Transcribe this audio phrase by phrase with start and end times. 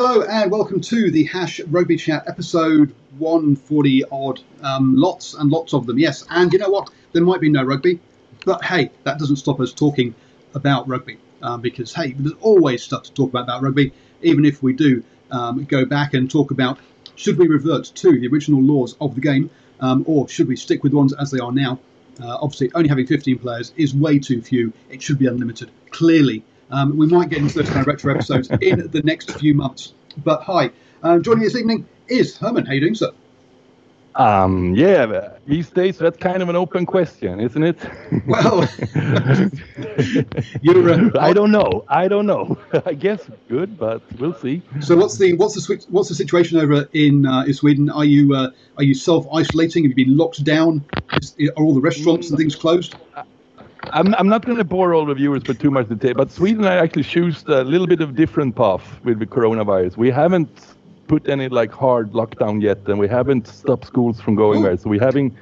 [0.00, 4.40] Hello and welcome to the Hash Rugby Chat episode 140 odd.
[4.62, 6.24] Um, lots and lots of them, yes.
[6.30, 6.90] And you know what?
[7.10, 7.98] There might be no rugby,
[8.44, 10.14] but hey, that doesn't stop us talking
[10.54, 13.92] about rugby um, because hey, there's always stuff to talk about about rugby,
[14.22, 16.78] even if we do um, go back and talk about
[17.16, 20.84] should we revert to the original laws of the game um, or should we stick
[20.84, 21.80] with ones as they are now?
[22.22, 24.72] Uh, obviously, only having 15 players is way too few.
[24.90, 26.44] It should be unlimited, clearly.
[26.70, 29.94] Um, we might get into those kind of retro episodes in the next few months.
[30.16, 30.70] But hi,
[31.02, 32.66] um, joining us this evening is Herman.
[32.66, 33.10] How you doing, sir?
[34.14, 37.78] Um, yeah, these days that's kind of an open question, isn't it?
[38.26, 38.68] Well,
[40.60, 40.90] you're.
[40.90, 41.84] Uh, I don't know.
[41.88, 42.58] I don't know.
[42.86, 44.62] I guess good, but we'll see.
[44.80, 47.90] So what's the what's the what's the situation over in uh, in Sweden?
[47.90, 49.84] Are you uh, are you self isolating?
[49.84, 50.84] Have you been locked down?
[51.12, 52.96] Is, are all the restaurants and things closed?
[53.92, 56.64] I'm, I'm not going to bore all the viewers with too much detail, but Sweden
[56.64, 59.96] I actually chose a little bit of different path with the coronavirus.
[59.96, 60.74] We haven't
[61.06, 64.76] put any like hard lockdown yet, and we haven't stopped schools from going there.
[64.76, 65.36] So we're having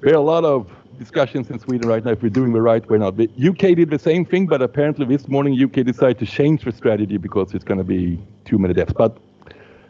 [0.00, 2.88] there are a lot of discussions in Sweden right now if we're doing the right
[2.88, 3.16] way or not.
[3.16, 6.72] The UK did the same thing, but apparently this morning UK decided to change the
[6.72, 8.92] strategy because it's going to be too many deaths.
[8.92, 9.16] But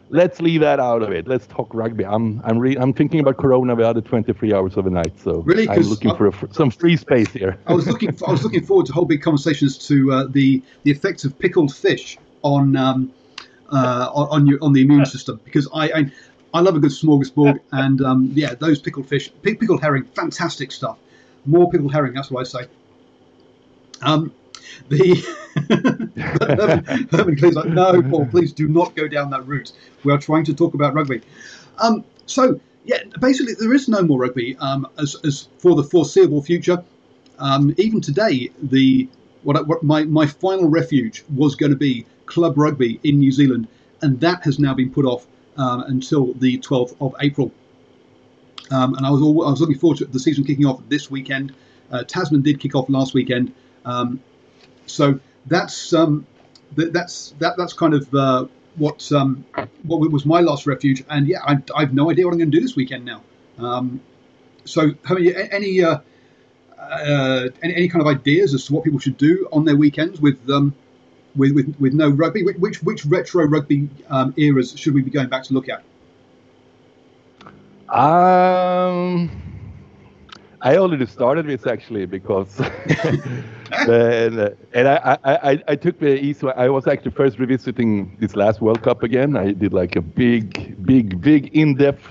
[0.09, 1.27] let's leave that out of it.
[1.27, 2.05] Let's talk rugby.
[2.05, 5.17] I'm I'm re- I'm thinking about Corona the other 23 hours of the night.
[5.19, 5.69] So Really?
[5.69, 7.59] I'm looking I- for a, fr- some free space here.
[7.67, 10.91] I was looking I was looking forward to whole big conversations to uh, the the
[10.91, 13.13] effects of pickled fish on um,
[13.71, 15.91] uh, on on your on the immune system because I.
[15.91, 16.11] I
[16.51, 20.97] I love a good smorgasbord, and um, yeah, those pickled fish, pickled herring, fantastic stuff.
[21.45, 22.67] More pickled herring, that's what I say.
[24.01, 24.33] Um,
[24.89, 25.15] the
[26.47, 29.71] Herman, Herman Clay's like, no, Paul, please do not go down that route.
[30.03, 31.21] We are trying to talk about rugby.
[31.79, 36.41] Um, so yeah, basically there is no more rugby um, as, as for the foreseeable
[36.41, 36.83] future.
[37.39, 39.07] Um, even today, the
[39.43, 43.67] what, what my, my final refuge was going to be club rugby in New Zealand,
[44.01, 45.25] and that has now been put off
[45.57, 47.51] um, until the 12th of April.
[48.71, 51.09] Um, and I was all, I was looking forward to the season kicking off this
[51.09, 51.53] weekend.
[51.91, 53.53] Uh, Tasman did kick off last weekend,
[53.85, 54.21] um,
[54.89, 56.25] so that's um,
[56.75, 58.45] th- that's that that's kind of uh,
[58.75, 59.45] what um,
[59.83, 61.03] what was my last refuge.
[61.09, 63.21] And yeah, I, I have no idea what I'm going to do this weekend now.
[63.57, 64.01] Um,
[64.65, 65.99] so, you any uh,
[66.79, 70.19] uh, any, any kind of ideas as to what people should do on their weekends
[70.21, 70.73] with um,
[71.35, 72.43] with, with with no rugby?
[72.43, 75.83] Which which, which retro rugby um, eras should we be going back to look at?
[77.89, 79.31] Um,
[80.61, 82.59] I already started this actually because,
[83.71, 86.43] and, and I, I, I, I took the East.
[86.43, 89.35] I was actually first revisiting this last World Cup again.
[89.37, 92.03] I did like a big, big, big in-depth.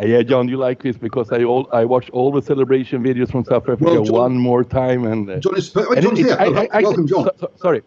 [0.00, 3.32] Uh, yeah, John, you like this because I all I watched all the celebration videos
[3.32, 5.28] from South Africa Well, John- one more time and.
[5.28, 7.24] Uh, John is oh, and John's it- I- I- Welcome, John.
[7.24, 7.82] so- so- sorry.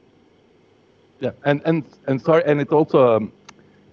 [1.21, 3.31] Yeah, and and and sorry, and it's also um,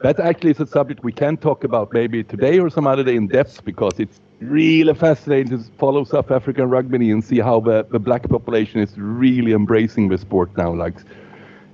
[0.01, 3.17] that actually is a subject we can talk about maybe today or some other day
[3.17, 7.85] in depth because it's really fascinating to follow South African rugby and see how the,
[7.91, 10.73] the black population is really embracing the sport now.
[10.73, 10.95] Like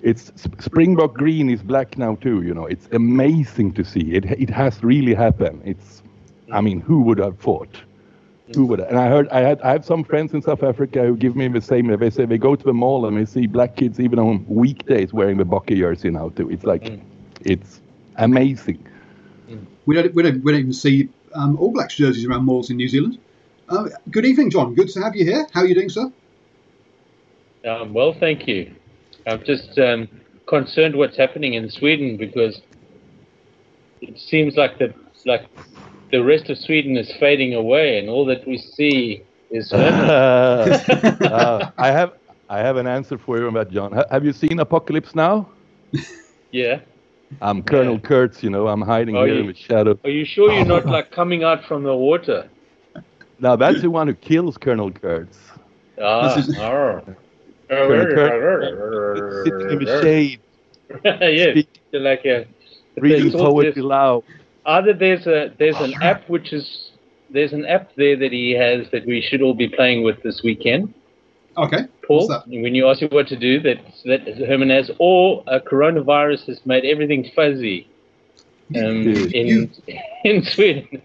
[0.03, 2.43] it's Springbok green is black now too.
[2.43, 4.15] You know, it's amazing to see.
[4.15, 5.63] It it has really happened.
[5.65, 6.03] It's,
[6.53, 7.81] I mean, who would have thought?
[8.55, 8.79] Who would?
[8.79, 8.89] Have?
[8.89, 11.49] And I heard I had I have some friends in South Africa who give me
[11.49, 11.87] the same.
[11.87, 15.13] They say they go to the mall and they see black kids even on weekdays
[15.13, 16.51] wearing the Bokke jersey now too.
[16.51, 17.01] It's like, mm.
[17.41, 17.81] it's
[18.17, 18.87] amazing.
[19.87, 22.77] We don't, we don't, we don't even see um, All Blacks jerseys around malls in
[22.77, 23.19] New Zealand.
[23.69, 24.75] Uh, good evening, John.
[24.75, 25.47] Good to have you here.
[25.53, 26.11] How are you doing, sir?
[27.67, 28.75] Um, well, thank you.
[29.27, 30.09] I'm just um,
[30.47, 32.61] concerned what's happening in Sweden because
[34.01, 34.95] it seems like the
[35.27, 35.47] like
[36.13, 40.11] the rest of Sweden is fading away, and all that we see is Herman.
[40.11, 42.13] Uh, I have
[42.49, 43.93] I have an answer for you on that, John.
[43.93, 45.49] Ha- have you seen Apocalypse Now?
[46.51, 46.81] yeah.
[47.43, 48.01] I'm Colonel Yeah.
[48.01, 48.43] Kurtz.
[48.43, 49.99] You know, I'm hiding Oh, here you- in the shadow.
[50.05, 52.49] Are you sure you're not like coming out from the water?
[53.41, 55.39] Now that's the one who kills Colonel Kurtz.
[56.01, 57.03] Ah, This is- arr.
[57.71, 60.41] Sitting in the shade,
[61.05, 62.47] yeah, speak- like a
[62.97, 64.23] reading poetry loud.
[64.67, 66.91] either there's a there's an app which is
[67.31, 70.43] there's an app there that he has that we should all be playing with this
[70.43, 70.93] weekend.
[71.57, 71.85] Okay.
[72.07, 76.47] Paul, when you ask you what to do, that that Herman has, or a coronavirus
[76.47, 77.89] has made everything fuzzy
[78.77, 79.71] um, You- in you-
[80.25, 81.03] in Sweden,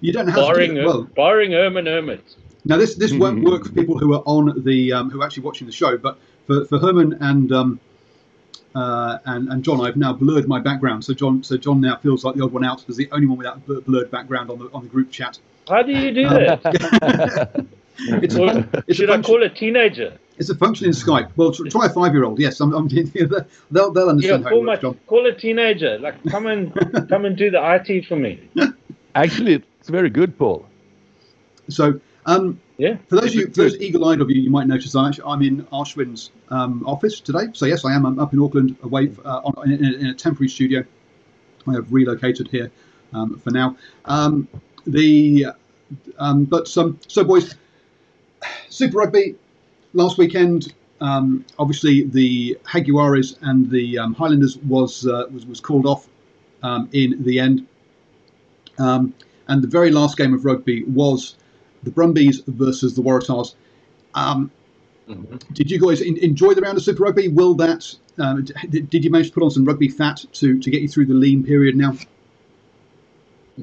[0.00, 0.86] You don't have to barring do it.
[0.86, 2.24] Well, barring Herman Hermit.
[2.64, 3.50] now this this won't Mhm.
[3.50, 6.16] work for people who are on the um, who are actually watching the show, but
[6.46, 7.80] for, for Herman and um,
[8.74, 11.04] uh, and and John, I've now blurred my background.
[11.04, 13.38] So John, so John now feels like the odd one out as the only one
[13.38, 15.38] without a blurred background on the on the group chat.
[15.68, 17.66] How do you do Um, that?
[17.98, 20.18] It's a Or fun, it's a should I call a teenager?
[20.38, 21.30] It's a function in Skype.
[21.36, 22.38] Well, tr- try a five-year-old.
[22.38, 22.88] Yes, I'm, I'm,
[23.70, 25.00] they'll they'll Yeah, understand how call it my works, John.
[25.06, 25.98] call a teenager.
[25.98, 26.72] Like, come and
[27.08, 28.48] come and do the IT for me.
[29.14, 30.64] Actually, it's very good, Paul.
[31.68, 32.98] So, um, Yeah.
[33.08, 35.42] for those of you, for those eagle-eyed of you, you might notice I'm, actually, I'm
[35.42, 37.48] in Ashwin's um, office today.
[37.52, 38.06] So yes, I am.
[38.06, 40.84] I'm up in Auckland, away uh, on, in, in a temporary studio.
[41.66, 42.70] I have relocated here
[43.12, 43.76] um, for now.
[44.04, 44.46] Um,
[44.86, 45.46] the
[46.18, 47.56] um, but um, so boys,
[48.68, 49.34] Super Rugby
[49.94, 50.72] last weekend.
[51.00, 56.08] Um, obviously, the Jaguares and the um, Highlanders was, uh, was was called off
[56.62, 57.66] um, in the end.
[58.78, 59.14] Um,
[59.48, 61.36] and the very last game of rugby was
[61.82, 63.54] the Brumbies versus the Waratahs.
[64.14, 64.50] Um,
[65.08, 65.54] Mhm.
[65.54, 67.28] did you guys en- enjoy the round of Super Rugby?
[67.28, 70.70] Will that um, d- did you manage to put on some rugby fat to, to
[70.70, 71.94] get you through the lean period now?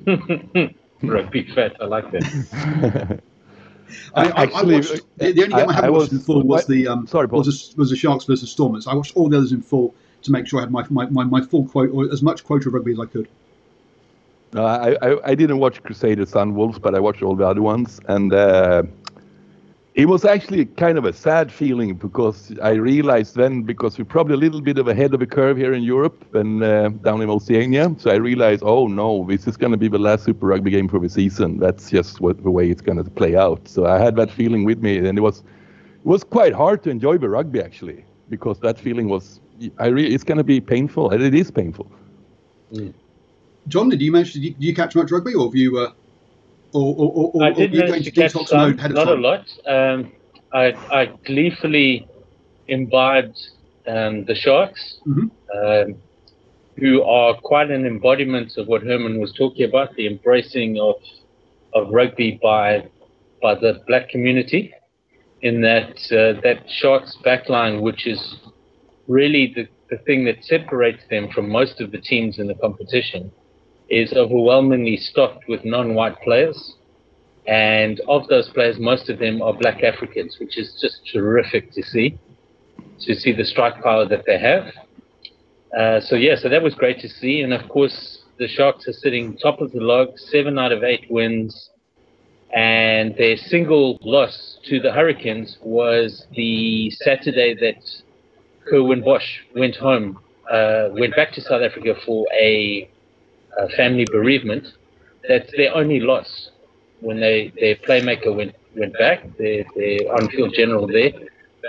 [1.04, 1.76] Rugby fat.
[1.80, 3.22] I like that.
[4.16, 6.66] I, I, I watched, the, the only game I, I watched was- in full was
[6.66, 7.40] the um, sorry, Paul.
[7.40, 8.88] was the, was the Sharks versus Stormers.
[8.88, 9.94] I watched all the others in full
[10.24, 12.68] to make sure I had my my, my, my full quote or as much quota
[12.70, 13.28] of rugby as I could.
[14.54, 18.00] No, I, I, I didn't watch Crusader Sunwolves, but I watched all the other ones,
[18.08, 18.84] and uh,
[19.96, 24.34] it was actually kind of a sad feeling because I realized then because we're probably
[24.34, 27.30] a little bit of ahead of a curve here in Europe and uh, down in
[27.30, 30.72] Oceania, so I realized, oh no, this is going to be the last Super Rugby
[30.72, 31.60] game for the season.
[31.60, 33.70] That's just what the way it's going to play out.
[33.70, 36.90] So I had that feeling with me, and it was it was quite hard to
[36.90, 39.40] enjoy the rugby actually because that feeling was
[39.80, 41.90] I it's going to be painful, and it is painful.
[43.70, 45.78] John, did you manage did you catch much rugby, or have you?
[45.78, 45.92] Uh,
[46.76, 49.08] or, or, or, I did you going manage to detox some, mode ahead of not
[49.08, 49.46] a lot.
[49.66, 50.12] Um,
[50.54, 52.08] I, I gleefully
[52.68, 53.38] imbibed
[53.88, 55.30] um, the Sharks, Mhm.
[55.54, 55.96] um,
[56.78, 60.96] who are quite an embodiment of what Herman was talking about, the embracing of
[61.74, 62.88] of rugby by
[63.42, 64.74] by the black community.
[65.42, 68.38] In that uh, that Sharks backline, which is
[69.08, 73.32] really the, the thing that separates them from most of the teams in the competition,
[73.90, 76.76] is overwhelmingly stocked with non-white players.
[77.48, 81.84] And of those players, most of them are black Africans, which is just terrific to
[81.84, 82.18] see,
[83.02, 84.72] to see the strike power that they have.
[85.78, 87.42] Uh, so yeah, so that was great to see.
[87.42, 91.06] And of course, the Sharks are sitting top of the log, seven out of eight
[91.10, 91.70] wins.
[92.56, 97.84] And their single loss to the Hurricanes was the Saturday that
[98.72, 102.90] Curwin Bosch went home, uh, went back to South Africa for a,
[103.58, 104.68] a family bereavement.
[105.28, 106.50] That's their only loss
[107.02, 111.12] when they their playmaker went went back, their their on-field general there,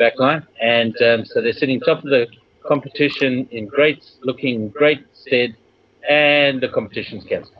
[0.00, 2.26] backline, and um, so they're sitting top of the
[2.66, 5.56] competition in great looking great stead,
[6.08, 7.54] and the competition's cancelled.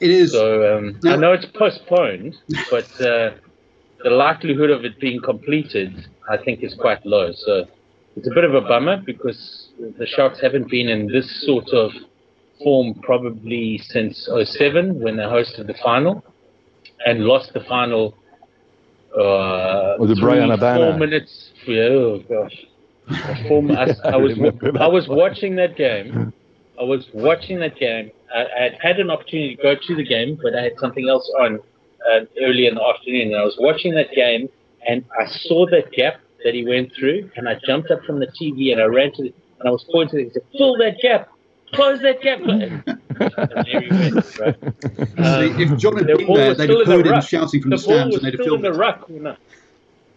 [0.00, 0.32] It is.
[0.32, 2.36] So um, Now- I know it's postponed,
[2.70, 3.32] but uh,
[4.02, 7.32] the likelihood of it being completed, I think, is quite low.
[7.32, 7.66] So
[8.16, 9.68] it's a bit of a bummer because
[9.98, 11.92] the Sharks haven't been in this sort of
[12.62, 16.24] form probably since 07 when they hosted the final
[17.06, 18.14] and lost the final.
[19.12, 20.90] Uh, Was it three, Bryan Habana?
[20.90, 21.50] Four minutes.
[21.68, 22.56] Oh gosh.
[23.48, 26.32] Four, I, I was that I was watching that game.
[26.78, 28.10] I was watching that game.
[28.34, 31.08] I, I had had an opportunity to go to the game, but I had something
[31.08, 31.58] else on
[32.08, 33.28] uh, early in the afternoon.
[33.28, 34.48] And I was watching that game,
[34.86, 38.28] and I saw that gap that he went through, and I jumped up from the
[38.40, 40.20] TV and I ran to, the, and I was pointing.
[40.20, 41.28] and said, "Fill that gap,
[41.72, 42.82] close that gap." And
[43.66, 44.56] there he went, right?
[45.18, 47.24] Um, if John had the been there, they'd have in the heard him ruck.
[47.28, 48.82] shouting from the the, stands and they'd have still in filled the it.
[48.82, 49.08] ruck.
[49.10, 49.36] No.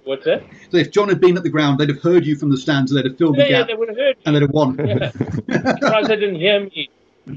[0.06, 0.44] What's that?
[0.72, 2.92] So if John had been at the ground, they'd have heard you from the stands
[2.92, 4.18] and they'd have filled Yeah, the yeah, they would have heard.
[4.26, 4.76] and they'd have won.
[4.86, 5.12] Yeah.
[5.12, 6.90] surprised they didn't hear me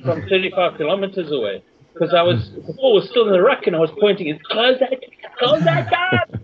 [0.03, 3.77] from 35 kilometers away because I was the ball was still in the ruck and
[3.77, 4.99] I was pointing it close that
[5.39, 6.31] close that gap.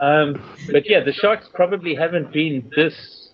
[0.00, 3.30] Um, but yeah, the Sharks probably haven't been this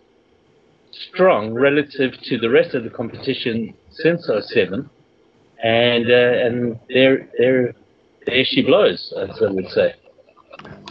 [0.93, 4.89] strong relative to the rest of the competition since 07.
[5.63, 7.75] and uh, and there there
[8.27, 9.95] there she blows, as I would say.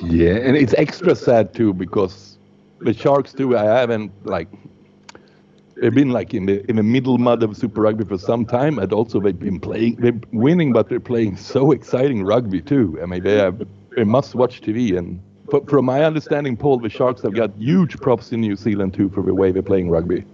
[0.04, 2.38] Yeah, and it's extra sad too because
[2.80, 3.58] the Sharks too.
[3.58, 4.48] I haven't like
[5.82, 8.80] they've been like in the in the middle mud of Super Rugby for some time,
[8.80, 13.00] and also they've been playing, they're winning, but they're playing so exciting rugby too.
[13.02, 13.66] I mean, they have
[13.98, 15.22] a must-watch TV, and
[15.68, 19.24] from my understanding, Paul, the Sharks have got huge props in New Zealand too for
[19.24, 20.26] the way they're playing rugby.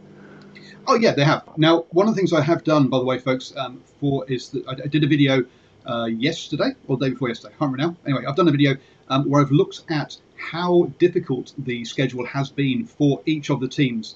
[0.88, 1.44] Oh yeah, they have.
[1.58, 4.50] Now, one of the things I have done, by the way, folks, um, for is
[4.50, 5.44] that I, I did a video
[5.86, 7.54] uh, yesterday or the day before yesterday.
[7.56, 7.98] I can't remember now.
[8.06, 8.75] Anyway, I've done a video
[9.10, 13.68] um, where I've looked at how difficult the schedule has been for each of the
[13.68, 14.15] teams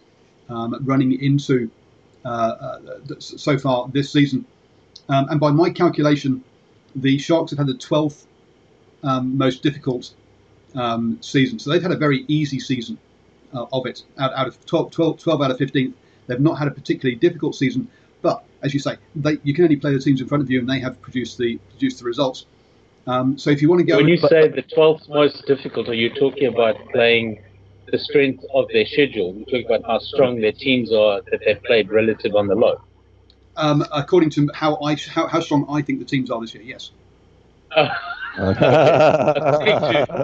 [0.49, 1.69] um, running into
[2.25, 2.79] uh, uh,
[3.19, 4.45] so far this season.
[5.07, 6.43] Um, and by my calculation,
[6.95, 8.25] the Sharks have had the 12th
[9.03, 10.13] um, most difficult
[10.75, 11.57] um, season.
[11.59, 12.97] So they've had a very easy season
[13.53, 14.03] uh, of it.
[14.17, 15.93] Out, out of 12, 12, 12 out of 15,
[16.29, 17.89] they've not had a particularly difficult season.
[18.21, 20.59] But as you say, they, you can only play the teams in front of you,
[20.59, 22.45] and they have produced the produced the results.
[23.07, 25.89] Um, so if you want to go, When you but- say the 12th most difficult,
[25.89, 27.41] are you talking about playing
[27.91, 29.33] the strength of their schedule?
[29.35, 32.79] You're talking about how strong their teams are that they've played relative on the low.
[33.57, 36.63] um, according to how I how, how strong I think the teams are this year,
[36.63, 36.91] yes.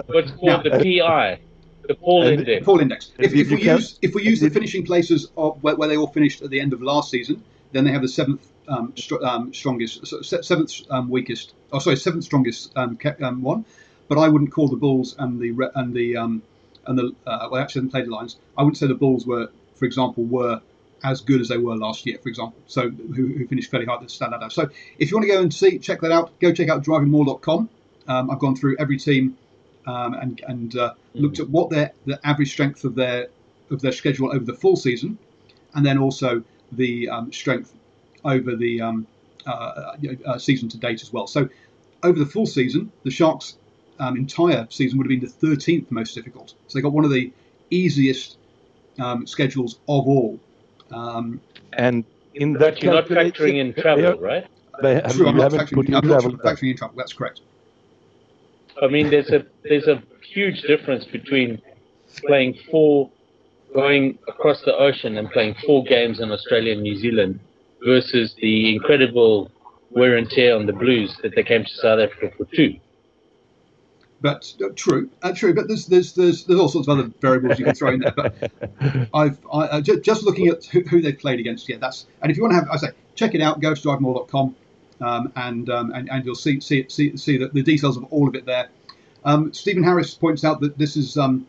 [0.06, 1.38] What's called the PI,
[1.86, 2.64] the Paul And- Index.
[2.64, 3.12] Paul index.
[3.18, 6.06] If, if we use if we use the finishing places of where, where they all
[6.08, 9.52] finished at the end of last season, then they have the seventh um, str- um,
[9.54, 11.54] strongest, so seventh um, weakest.
[11.72, 13.64] Oh, sorry, seventh strongest um, um, one.
[14.08, 16.42] But I wouldn't call the Bulls and the Re- and the um,
[16.86, 18.36] and the uh, well, actually, haven't played the Lions.
[18.56, 20.60] I wouldn't say the Bulls were, for example, were
[21.04, 22.58] as good as they were last year, for example.
[22.66, 24.50] So who, who finished fairly high at the standout.
[24.52, 26.38] So if you want to go and see, check that out.
[26.40, 27.68] Go check out drivingmore.com.
[28.08, 29.36] Um, I've gone through every team
[29.86, 33.28] um, and and uh, looked at what their the average strength of their
[33.70, 35.18] of their schedule over the full season,
[35.74, 37.72] and then also the um, strength
[38.24, 39.06] over the um,
[39.46, 41.26] uh, uh, season to date as well.
[41.26, 41.48] So
[42.02, 43.56] over the full season, the Sharks'
[43.98, 46.54] um, entire season would have been the 13th most difficult.
[46.66, 47.32] So they got one of the
[47.70, 48.38] easiest
[48.98, 50.38] um, schedules of all.
[50.90, 51.40] Um,
[51.72, 54.46] and in that you're not factoring in travel, are- right?
[54.82, 56.96] They have, true, I'm not factoring, I'm not factoring in travel.
[56.96, 57.40] That's correct.
[58.82, 61.62] I mean, there's a there's a huge difference between
[62.26, 63.10] playing four,
[63.74, 67.40] going across the ocean and playing four games in Australia and New Zealand
[67.84, 69.50] versus the incredible
[69.90, 72.78] wear and tear on the Blues that they came to South Africa for two.
[74.20, 75.54] But uh, true, uh, true.
[75.54, 78.12] But there's there's there's there's all sorts of other variables you can throw in there.
[78.12, 78.50] But
[79.14, 81.68] I've I, uh, just, just looking at who, who they've played against.
[81.68, 83.60] Yeah, that's and if you want to have, I say, check it out.
[83.60, 84.56] Go to drivemore.com,
[85.00, 88.28] um, and, um, and and you'll see see see see the, the details of all
[88.28, 88.68] of it there.
[89.24, 91.46] Um, Stephen Harris points out that this is um,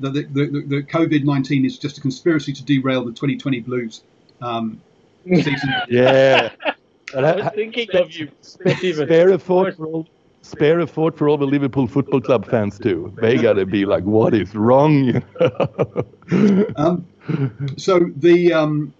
[0.00, 3.60] that the, the, the, the COVID nineteen is just a conspiracy to derail the 2020
[3.60, 4.02] Blues
[4.40, 4.80] um,
[5.26, 5.72] season.
[5.88, 6.50] Yeah.
[7.12, 9.06] But I ha- was thinking of you, Stephen.
[9.06, 10.08] spare a thought for all
[10.40, 13.12] spare a thought for all the Liverpool Football Club fans too.
[13.20, 15.22] They gotta be like, what is wrong?
[16.76, 17.06] Um,
[17.76, 18.94] so the um,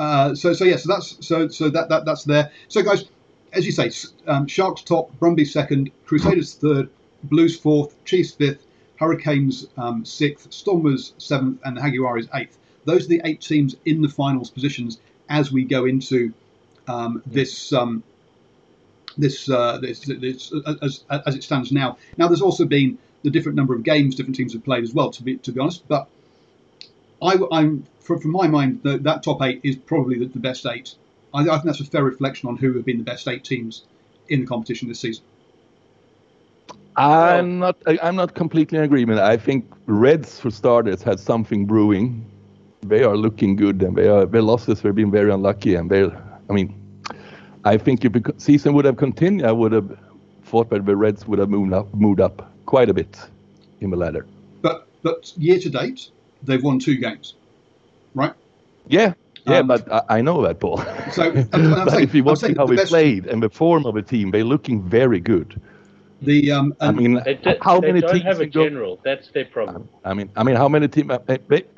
[0.00, 2.50] uh, so so yeah, so that's so so that, that that's there.
[2.68, 3.04] So guys,
[3.52, 3.90] as you say,
[4.26, 6.88] um, Sharks top, Brumby second, Crusaders third,
[7.24, 8.66] Blues fourth, Chiefs fifth,
[8.96, 12.56] Hurricanes um, sixth, Stormers seventh, and the Jaguares eighth.
[12.86, 16.32] Those are the eight teams in the finals positions as we go into
[16.88, 17.72] um, this.
[17.72, 18.02] Um,
[19.18, 21.98] this, uh, this, this as, as it stands now.
[22.16, 25.10] Now, there's also been the different number of games different teams have played as well.
[25.10, 26.08] To be to be honest, but
[27.22, 30.66] I, am from, from my mind the, that top eight is probably the, the best
[30.66, 30.94] eight.
[31.34, 33.84] I, I think that's a fair reflection on who have been the best eight teams
[34.28, 35.24] in the competition this season.
[36.96, 39.20] I'm not I'm not completely in agreement.
[39.20, 42.24] I think Reds for starters had something brewing.
[42.82, 46.04] They are looking good and they are their losses have been very unlucky and they
[46.04, 46.74] I mean
[47.64, 49.96] I think if the season would have continued I would have
[50.44, 53.16] thought that the Reds would have moved up moved up quite a bit
[53.80, 54.26] in the ladder.
[54.62, 56.10] But but year to date,
[56.42, 57.34] they've won two games,
[58.14, 58.32] right?
[58.88, 59.14] Yeah.
[59.46, 60.78] Yeah, Um, but I, I know that, Paul.
[61.12, 63.48] So, I'm- I'm but saying- if you watch how the they best- played and the
[63.48, 65.58] form of the team, they're looking very good.
[66.22, 68.64] The um, I mean, They, do, how they many don't teams have a can go-
[68.64, 69.00] general.
[69.02, 69.88] That's their problem.
[70.04, 71.10] I mean, I mean, how many teams?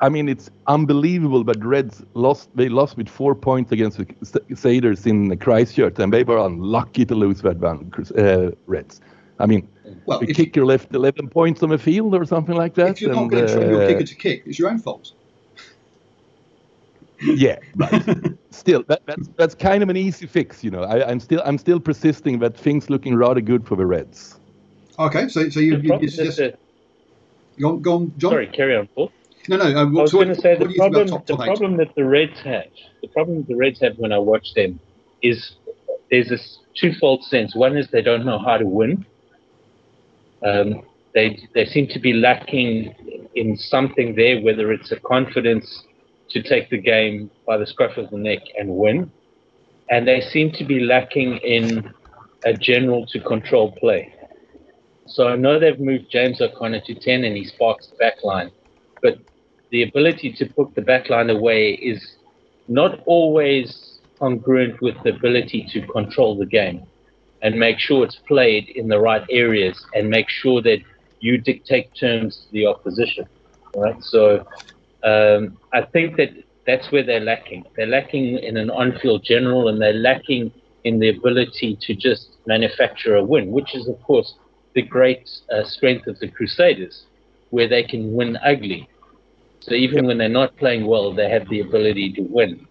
[0.01, 1.45] I mean, it's unbelievable.
[1.45, 2.49] But Reds lost.
[2.53, 4.05] They lost with four points against the
[4.49, 7.89] Crusaders in Christchurch, and they were unlucky to lose that one.
[8.17, 8.99] Uh, Reds.
[9.39, 9.65] I mean,
[10.05, 12.89] well, the if, kicker left 11 points on the field or something like that.
[12.89, 14.79] if you're not and, going to train your uh, kicker to kick, it's your own
[14.79, 15.11] fault.
[17.21, 17.91] yeah, but
[18.51, 20.83] still, that, that's that's kind of an easy fix, you know.
[20.83, 24.39] I, I'm still I'm still persisting that things looking rather good for the Reds.
[24.99, 26.57] Okay, so so you, The you, problem you suggest the-
[27.59, 28.31] go on, go on, John.
[28.31, 29.11] sorry, carry on, Paul.
[29.49, 29.77] No, no.
[29.77, 31.33] Um, I was so going to say the do you think about problem, top, the
[31.33, 31.47] top eight?
[31.47, 32.65] problem that the Reds have,
[33.01, 34.79] the problem that the Reds have when I watch them
[35.21, 35.53] is
[36.11, 37.55] there's this twofold sense.
[37.55, 39.05] One is they don't know how to win.
[40.43, 40.83] Um,
[41.13, 45.83] they they seem to be lacking in something there, whether it's a confidence
[46.29, 49.11] to take the game by the scruff of the neck and win,
[49.89, 51.93] and they seem to be lacking in
[52.45, 54.13] a general to control play.
[55.05, 58.51] So I know they've moved James O'Connor to 10 and he sparks the back line,
[59.01, 59.19] but
[59.69, 62.15] the ability to put the back line away is
[62.67, 66.85] not always congruent with the ability to control the game
[67.43, 70.79] and make sure it's played in the right areas and make sure that
[71.19, 73.25] you dictate terms to the opposition.
[73.75, 74.01] Right.
[74.01, 74.45] So
[75.03, 76.29] um, I think that
[76.65, 77.65] that's where they're lacking.
[77.75, 80.51] They're lacking in an on-field general, and they're lacking
[80.85, 84.35] in the ability to just manufacture a win, which is, of course,
[84.73, 87.05] the great uh, strength of the Crusaders,
[87.49, 88.87] where they can win ugly.
[89.59, 92.67] So even when they're not playing well, they have the ability to win.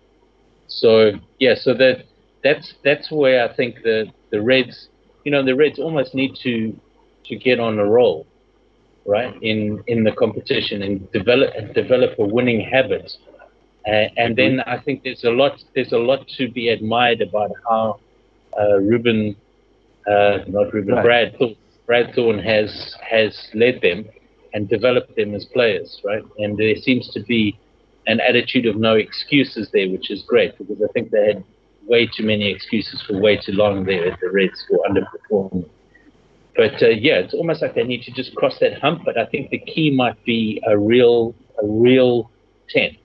[0.67, 2.07] So yeah, so that
[2.43, 4.89] that's that's where I think the the Reds,
[5.25, 6.79] you know, the Reds almost need to
[7.27, 8.27] to get on a roll,
[9.07, 9.35] right?
[9.43, 13.13] In in the competition and develop and develop a winning habit.
[13.87, 17.51] Uh, and then I think there's a lot there's a lot to be admired about
[17.69, 17.99] how
[18.59, 19.35] uh, Ruben,
[20.07, 21.05] uh, not Ruben, Right.
[21.05, 21.57] Brad Thorn,
[21.87, 24.09] Brad Thorn has has led them
[24.55, 26.23] and developed them as players, right?
[26.39, 27.59] And there seems to be
[28.07, 31.45] an attitude of no excuses there, which is great because I think they had
[31.87, 35.69] way too many excuses for way too long there at the Reds for underperforming.
[36.57, 39.03] But uh, yeah, it's almost like they need to just cross that hump.
[39.05, 42.31] But I think the key might be a real, a real
[42.69, 42.97] ten.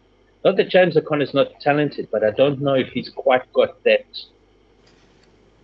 [0.44, 4.06] Not that James O'Connor's not talented, but I don't know if he's quite got that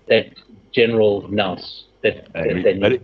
[0.08, 0.28] that
[0.74, 3.02] general nous that, I that but it,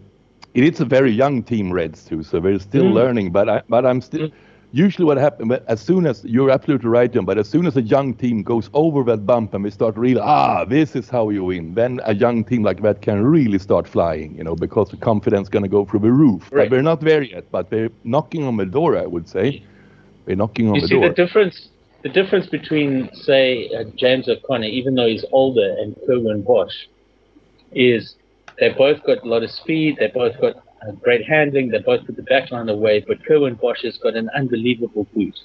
[0.54, 2.94] it is a very young team, Reds too, so we're still Mm.
[2.94, 3.32] learning.
[3.32, 4.28] But I, but I'm still.
[4.28, 4.34] Mm.
[4.71, 7.25] Usually, what happens as soon as you're absolutely right, John.
[7.25, 10.19] But as soon as a young team goes over that bump and we start really,
[10.21, 11.73] ah, this is how you win.
[11.73, 15.45] Then a young team like that can really start flying, you know, because the confidence
[15.45, 16.51] is going to go through the roof.
[16.51, 16.69] Right.
[16.69, 17.49] But we're not there yet.
[17.51, 19.63] But they're knocking on the door, I would say.
[20.25, 21.09] they're knocking on You the see door.
[21.09, 21.69] the difference.
[22.03, 26.88] The difference between, say, uh, James O'Connor, even though he's older, and Curwin Bosch,
[27.71, 28.15] is
[28.59, 29.97] they both got a lot of speed.
[29.99, 30.55] They both got
[31.01, 31.69] great handling.
[31.69, 33.03] They both put the back line away.
[33.07, 35.38] But Curwin Bosch has got an unbelievable boot.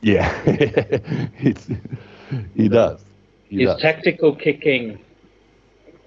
[0.00, 0.30] Yeah,
[2.54, 3.04] he does.
[3.48, 3.80] He his does.
[3.80, 4.98] tactical kicking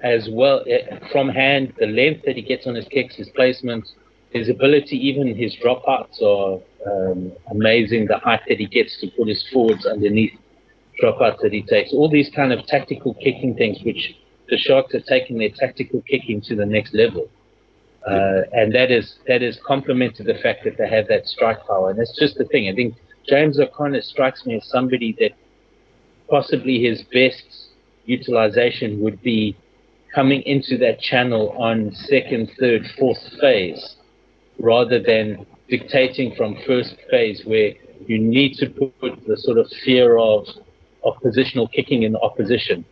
[0.02, 3.88] as well eh, from hand, the length that he gets on his kicks, his placement,
[4.32, 6.60] his ability, even his dropouts are
[6.90, 8.08] um, amazing.
[8.08, 10.32] The height that he gets to put his forwards underneath
[11.02, 14.16] dropouts that he takes, all these kind of tactical kicking things, which
[14.50, 17.30] the Sharks are taking their tactical kicking to the next level.
[18.08, 21.92] Uh, and that is that is complemented the fact that they have that strike power,
[21.92, 22.68] and that's just the thing.
[22.68, 22.96] I think
[23.28, 25.32] James O'Connor strikes me as somebody that
[26.28, 27.44] possibly his best
[28.06, 29.56] utilization would be
[30.16, 33.98] coming into that channel on second, third, fourth phase,
[34.60, 37.74] rather than dictating from first phase where
[38.08, 40.48] you need to put the sort of fear of
[41.04, 42.84] of positional kicking in the opposition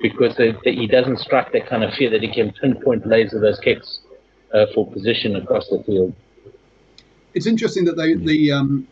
[0.00, 3.40] because the, the, he doesn't strike that kind of fear that he can pinpoint laser
[3.40, 4.00] those kicks
[4.54, 6.14] uh, for position across the field.
[7.34, 8.88] It's interesting that they the um,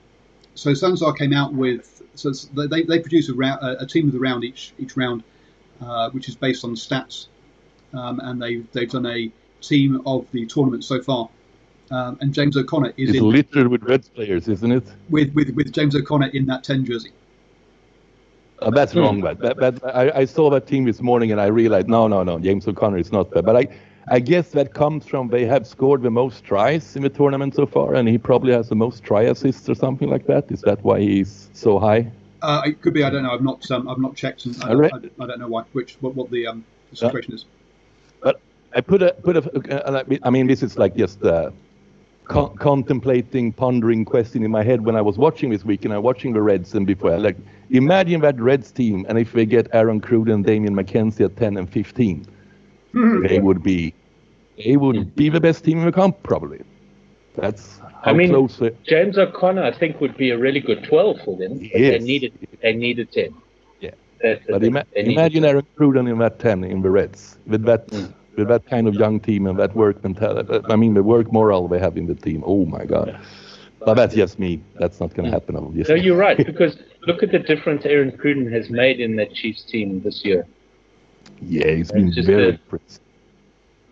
[0.55, 4.13] so Sanzar came out with so they they produce a, round, a, a team of
[4.13, 5.25] the round each each round,
[5.81, 7.29] uh, which is based on stats,
[7.95, 11.29] um, and they they've done a team of the tournament so far,
[11.91, 14.85] um, and James O'Connor is It's in littered with Reds players, isn't it?
[15.11, 17.11] with, with with James O'Connor in that ten jersey.
[18.61, 19.01] Uh, that's Hmm.
[19.01, 22.09] wrong, but, but, but I, I saw that team this morning and I realized, no,
[22.09, 23.43] no, no, James O'Connor is not there.
[23.43, 23.69] But I,
[24.09, 27.67] I guess that comes from they have scored the most tries in the tournament so
[27.67, 30.51] far, and he probably has the most try assists or something like that.
[30.51, 32.11] Is that why he's so high?
[32.43, 33.33] Uh, it could be I don't know.
[33.33, 36.15] I've not um, I've not checked and I, I I, don't know why which what,
[36.15, 37.07] what the um the Yeah.
[37.09, 37.47] situation is.
[38.75, 39.87] I put a put a.
[39.87, 41.51] uh, I mean, this is like just uh,
[42.29, 45.99] con- contemplating, pondering question in my head when I was watching this week and I
[45.99, 47.19] was watching the Reds and before.
[47.19, 47.37] Like,
[47.71, 51.57] imagine that Reds team, and if they get Aaron Cruden and Damian McKenzie at 10
[51.57, 52.27] and 15,
[53.29, 53.95] they would be
[54.65, 56.61] they would be the best team in the comp probably.
[57.37, 58.57] That's how I mean, close.
[58.59, 61.59] They, James O'Connor, I think, would be a really good 12 for them.
[61.59, 62.03] But they Yes.
[62.03, 63.35] needed they needed 10.
[63.81, 63.91] Yeah.
[64.21, 65.51] That's but ima- imagine 10.
[65.51, 67.87] Aaron Cruden in that 10 in the Reds with that.
[67.89, 68.13] Mm.
[68.39, 71.67] With that kind of young team and that work mentality, I mean, the work morale
[71.67, 72.45] they have in the team.
[72.47, 73.19] Oh my God!
[73.81, 74.63] But that's just me.
[74.79, 76.01] That's not going to happen, No, obviously.
[76.01, 80.01] you're right, because look at the difference Aaron Cruden has made in that Chiefs team
[80.03, 80.47] this year.
[81.43, 83.01] Yeah, he's been just very impressive.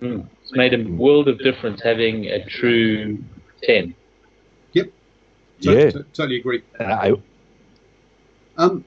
[0.00, 0.28] Mm.
[0.42, 3.18] It's made a world of difference having a true
[3.64, 3.94] 10.
[4.74, 5.90] To- Yeah.
[5.90, 6.62] to- totally agree.
[6.78, 7.14] I,
[8.58, 8.84] Um,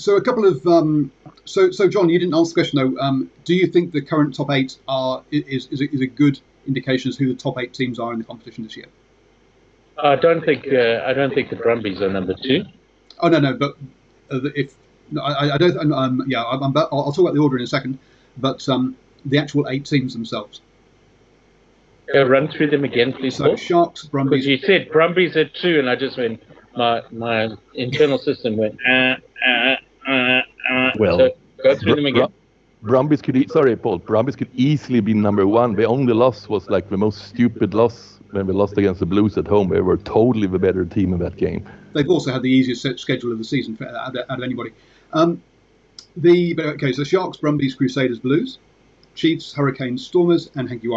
[0.00, 1.12] so a couple of um,
[1.44, 3.00] so so John, you didn't answer the question though.
[3.00, 6.40] Um, do you think the current top eight are is is a, is a good
[6.66, 8.86] indication as who the top eight teams are in the competition this year?
[10.02, 12.64] I don't think uh, I don't think the Brumbies are number two.
[13.20, 13.76] Oh no no, but
[14.30, 14.74] uh, if
[15.10, 17.58] no, I, I don't um, yeah I'm, I'm about, I'll, I'll talk about the order
[17.58, 17.98] in a second,
[18.38, 20.60] but um, the actual eight teams themselves.
[22.12, 23.56] Uh, run through them again, please, So Paul.
[23.56, 26.42] Sharks, Because Brumbies, you said Brumbies at two, and I just went,
[26.76, 30.92] my my internal system went, ah, ah, ah, ah.
[30.98, 31.30] Well, so
[31.62, 32.28] go through them again.
[32.82, 33.98] Brumbies could, e- sorry, Paul.
[33.98, 35.74] Brumbies could easily be number one.
[35.74, 39.36] The only loss was like the most stupid loss when we lost against the Blues
[39.36, 39.68] at home.
[39.68, 41.68] They were totally the better team in that game.
[41.92, 44.42] they've also had the easiest set schedule of the season for, out, of- out of
[44.42, 44.70] anybody.
[45.12, 45.42] Um,
[46.16, 48.58] the okay, so Sharks, Brumbies, Crusaders, Blues,
[49.14, 50.88] Chiefs, Hurricanes, Stormers, and Hanky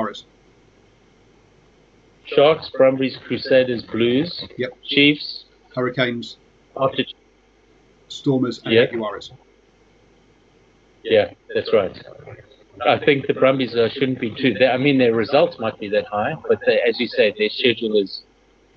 [2.25, 4.77] Sharks, Brumbies, Crusaders, Blues, Yep.
[4.83, 6.37] Chiefs, Hurricanes,
[6.77, 7.03] after
[8.13, 8.85] Stormers, and Yeah.
[8.85, 9.31] Jaguars.
[11.03, 11.95] Yeah, that's right.
[12.85, 14.53] I think the Brumbies uh, shouldn't be too.
[14.59, 17.49] They, I mean, their results might be that high, but they, as you say, their
[17.49, 18.23] schedule is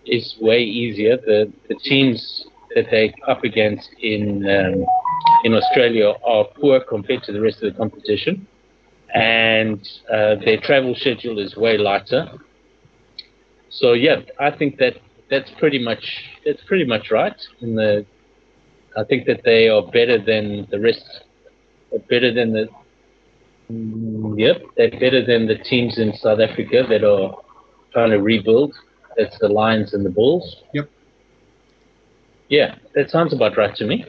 [0.07, 1.17] is way easier.
[1.17, 2.45] The the teams
[2.75, 4.85] that they're up against in um,
[5.45, 8.47] in Australia are poor compared to the rest of the competition,
[9.15, 9.81] and
[10.13, 12.27] uh, their travel schedule is way lighter.
[13.71, 14.95] So yeah, I think that
[15.31, 16.05] that's pretty much
[16.45, 17.37] that's pretty much right.
[17.61, 18.07] In the,
[18.97, 21.23] I think that they are better than the rest.
[22.09, 22.69] Better than the
[23.71, 27.35] Mm, yep they're better than the teams in south africa that are
[27.93, 28.75] trying to rebuild.
[29.17, 30.63] That's the lions and the bulls.
[30.73, 30.89] Yep.
[32.49, 34.05] yeah that sounds about right to me.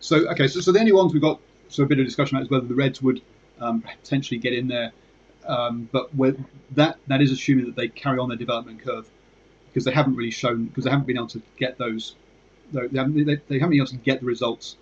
[0.00, 2.44] So okay, so, so the only ones we've got so a bit of discussion about
[2.44, 3.22] is whether the Reds would
[3.60, 4.92] um, potentially get in there,
[5.46, 6.38] um, but with
[6.72, 9.08] that that is assuming that they carry on their development curve
[9.68, 12.16] because they haven't really shown because they haven't been able to get those
[12.72, 14.76] they haven't, they, they haven't been able to get the results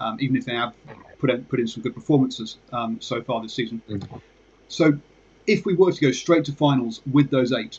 [0.00, 0.74] um, even if they have
[1.18, 3.80] put in, put in some good performances um, so far this season.
[3.88, 4.20] Mhm.
[4.68, 4.98] So
[5.46, 7.78] if we were to go straight to finals with those eight,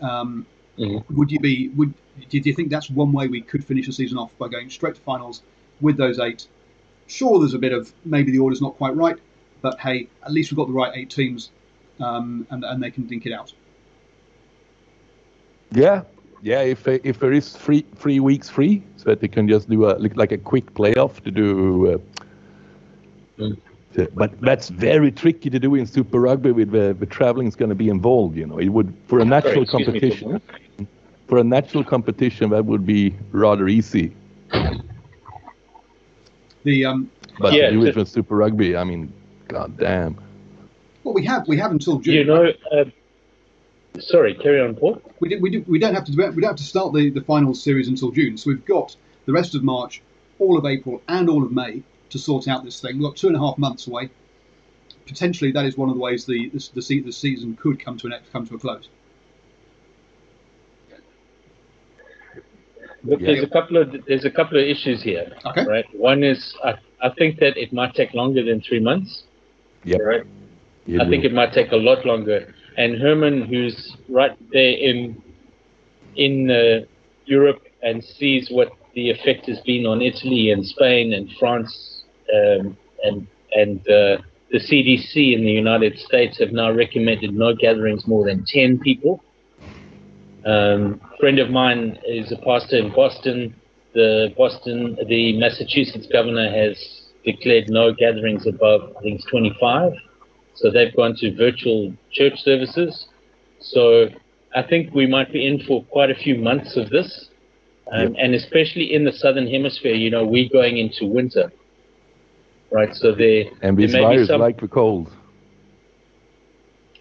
[0.00, 0.46] um,
[0.78, 1.04] Mhm.
[1.10, 1.92] would you be would
[2.30, 4.94] do you think that's one way we could finish the season off by going straight
[4.94, 5.42] to finals
[5.80, 6.46] with those eight?
[7.08, 9.16] Sure, there's a bit of maybe the order's not quite right,
[9.60, 11.50] but hey, at least we've got the right eight teams,
[12.00, 13.52] um, and and they can dink it out.
[15.72, 16.02] Yeah,
[16.46, 16.62] yeah.
[16.74, 19.92] If if there is three three weeks free, so that they can just do a
[20.04, 21.48] like, like a quick playoff to do.
[21.92, 21.98] Uh,
[23.38, 23.56] Mm.
[23.92, 27.54] the- but that's very tricky to do in Super Rugby with the, the traveling is
[27.54, 28.34] going to be involved.
[28.40, 30.40] You know, it would for a Sorry, natural excuse me, competition.
[31.28, 34.06] For a natural competition, that would be rather easy.
[36.64, 39.12] The um, But Yeah, to do it just- for Super Rugby, I mean,
[39.48, 40.16] god damn.
[41.04, 42.14] well, we have we have until June.
[42.14, 42.84] you know uh,
[44.00, 46.50] sorry carry on paul we, do, we, do, we don't have to do we don't
[46.50, 48.36] have to start the, the finals series until June.
[48.36, 50.02] So we've got the rest of March,
[50.38, 52.94] all of April, and all of May to sort out this thing.
[52.98, 54.10] We've got two and a half months away.
[55.06, 58.06] Potentially, that is one of the ways the the, the, the season could come to
[58.08, 58.88] an come to a close.
[63.04, 63.26] Look, Yeah.
[63.28, 65.64] there's a couple of there's a couple of issues here Okay.
[65.64, 69.24] right one is I, I think that it might take longer than three months
[69.84, 70.00] Yep.
[70.02, 70.22] right
[70.86, 72.52] It I think it might take a lot longer.
[72.76, 75.22] And Herman, who's right there in
[76.16, 76.86] in uh,
[77.26, 82.76] Europe and sees what the effect has been on Italy and Spain and France um,
[83.04, 84.18] and and uh,
[84.50, 89.22] the CDC in the United States have now recommended no gatherings more than ten people.
[90.44, 93.54] Um, a friend of mine is a pastor in Boston.
[93.94, 96.76] The Boston, the Massachusetts governor has
[97.24, 99.92] declared no gatherings above I think it's 25.
[100.56, 103.08] So they've gone to virtual church services.
[103.60, 104.08] So
[104.54, 107.28] I think we might be in for quite a few months of this.
[107.92, 111.52] Um, And especially in the southern hemisphere, you know, we're going into winter.
[112.72, 112.92] Right.
[112.94, 115.12] So there, and there this may be virus some, like the cold.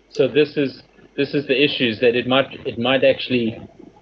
[0.09, 0.83] so this is
[1.17, 3.59] this is the issues that it might it might actually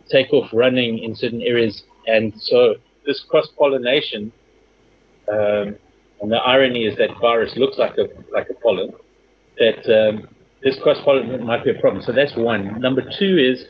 [0.10, 4.32] take off running in certain areas, and so this cross pollination.
[5.32, 5.78] Um,
[6.22, 8.92] and the irony is that virus looks like a like a pollen.
[9.60, 10.28] That um,
[10.64, 12.02] this cross pollination might be a problem.
[12.04, 12.80] So that's one.
[12.80, 13.66] Number two is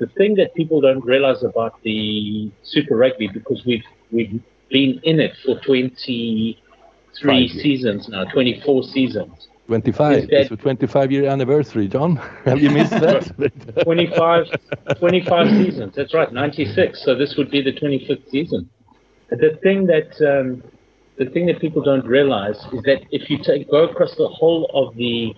[0.00, 5.20] the thing that people don't realize about the Super Rugby because we've we've been in
[5.20, 6.60] it for twenty
[7.20, 7.62] three Five years.
[7.62, 9.48] seasons now, twenty four seasons.
[9.66, 10.18] 25.
[10.18, 12.16] Is that- It's a 25 year anniversary, John.
[12.44, 13.30] Have you missed that?
[13.82, 14.44] 25,
[14.98, 15.94] 25 seasons.
[15.96, 17.02] That's right, 96.
[17.02, 18.68] So this would be the 25th season.
[19.30, 20.62] The thing that um,
[21.18, 24.70] the thing that people don't realize is that if you take go across the whole
[24.74, 25.34] of the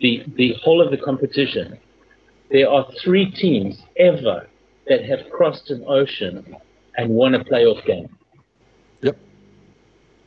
[0.00, 1.78] the the whole of the competition,
[2.50, 4.46] there are three teams ever
[4.88, 6.56] that have crossed an ocean
[6.96, 8.08] and won a playoff game.
[9.02, 9.18] Yep.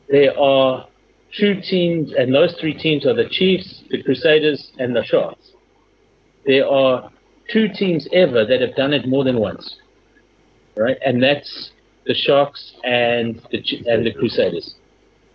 [0.08, 0.86] There are
[1.38, 5.52] two teams, and those three teams are the Chiefs, the Crusaders, and the Sharks
[6.44, 7.10] there are
[7.52, 9.76] two teams ever that have done it more than once,
[10.76, 10.96] right?
[11.04, 11.70] And that's
[12.06, 14.74] the Sharks and the and the Crusaders,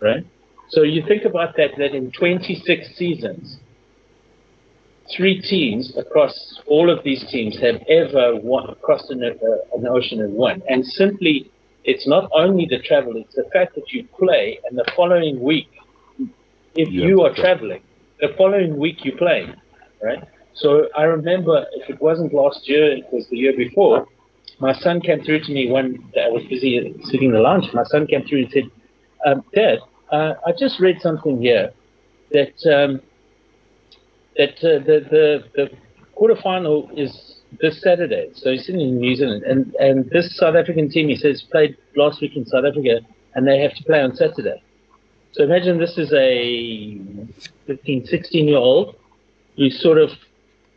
[0.01, 0.25] right?
[0.69, 1.71] So you think about that.
[1.77, 3.57] That in 26 seasons,
[5.15, 6.33] three teams across
[6.67, 10.61] all of these teams have ever won, crossed an, uh, an ocean and won.
[10.67, 11.51] And simply,
[11.83, 15.69] it's not only the travel; it's the fact that you play, and the following week,
[16.75, 17.05] if Yeah.
[17.07, 17.83] you are traveling,
[18.19, 19.47] the following week you play,
[20.03, 20.23] right?
[20.55, 24.05] So I remember if it wasn't last year, it was the year before.
[24.59, 26.25] My son came through to me one day.
[26.25, 27.71] I was busy sitting in the lounge.
[27.73, 28.63] My son came through and said,
[29.25, 29.79] um, "Dad,
[30.11, 31.71] uh, I just read something here
[32.31, 33.01] that um,
[34.37, 35.69] that uh, the, the the
[36.19, 38.29] quarterfinal is this Saturday.
[38.33, 41.77] So he's sitting in New Zealand, and and this South African team, he says, played
[41.95, 42.99] last week in South Africa,
[43.35, 44.61] and they have to play on Saturday.
[45.33, 46.99] So imagine this is a
[47.67, 48.95] 15, 16 year old
[49.55, 50.09] who sort of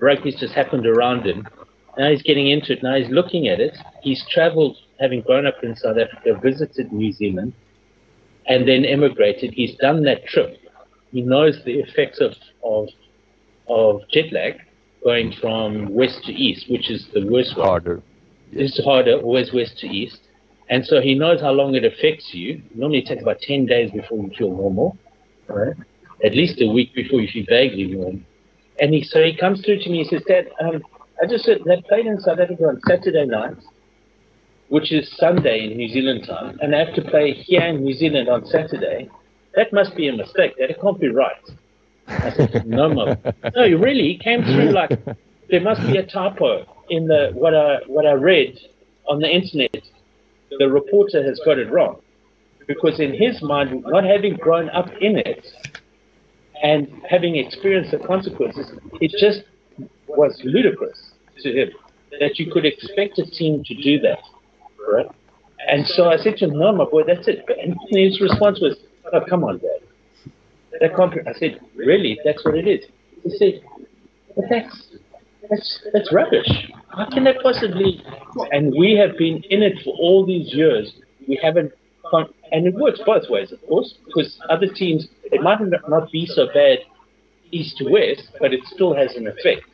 [0.01, 1.47] rugby's just happened around him.
[2.01, 2.83] Now he's getting into it.
[2.83, 3.77] Now he's looking at it.
[4.03, 7.53] He's travelled, having grown up in South Africa, visited New Zealand,
[8.47, 9.53] and then emigrated.
[9.53, 10.57] He's done that trip.
[11.13, 12.33] He knows the effects of
[12.65, 12.89] of
[13.69, 14.55] of jet lag
[15.05, 17.67] going from west to east, which is the worst one.
[17.67, 18.03] Harder.
[18.51, 18.71] Yes.
[18.71, 20.21] It's harder, always west to east.
[20.71, 22.63] And so he knows how long it affects you.
[22.75, 24.97] Normally it takes about 10 days before you feel normal,
[25.49, 25.77] right?
[26.25, 28.23] At least a week before you feel vaguely normal.
[28.81, 30.83] And he, so he comes through to me, he says, Dad, um,
[31.23, 33.57] I just said they played in South Africa on Saturday night,
[34.69, 37.93] which is Sunday in New Zealand time, and they have to play here in New
[37.93, 39.11] Zealand on Saturday.
[39.55, 40.55] That must be a mistake.
[40.57, 41.37] That it can't be right.
[42.07, 43.19] I said, no, Mum.
[43.55, 44.99] No, really, he came through like
[45.51, 48.59] there must be a typo in the what I what I read
[49.07, 49.83] on the internet.
[50.59, 52.01] The reporter has got it wrong
[52.67, 55.47] because in his mind, not having grown up in it
[56.63, 59.43] and having experienced the consequences, it just
[60.09, 61.10] was ludicrous
[61.43, 61.71] to him
[62.19, 64.19] that you could expect a team to do that,
[64.93, 65.07] right?
[65.69, 68.77] And so I said to him, "No, my boy, that's it." And his response was,
[69.13, 69.81] "Oh, come on, Dad."
[70.81, 72.19] That I said, "Really?
[72.25, 72.87] That's what it is?"
[73.23, 73.63] He said,
[74.35, 74.97] "But that's
[75.49, 76.49] that's that's rubbish.
[76.89, 78.03] How can that possibly?"
[78.53, 80.93] And we have been in it for all these years.
[81.29, 81.73] We haven't,
[82.53, 86.47] and it works both ways, of course, because other teams it might not be so
[86.53, 86.79] bad
[87.53, 89.69] east to west, but it still has an effect,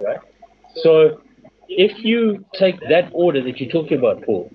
[0.00, 0.18] right?
[0.76, 1.20] So
[1.68, 4.50] if you take that order that you're talking about, Paul,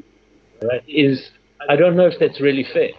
[0.62, 1.32] right, is
[1.70, 2.90] I don't know if that's really fair,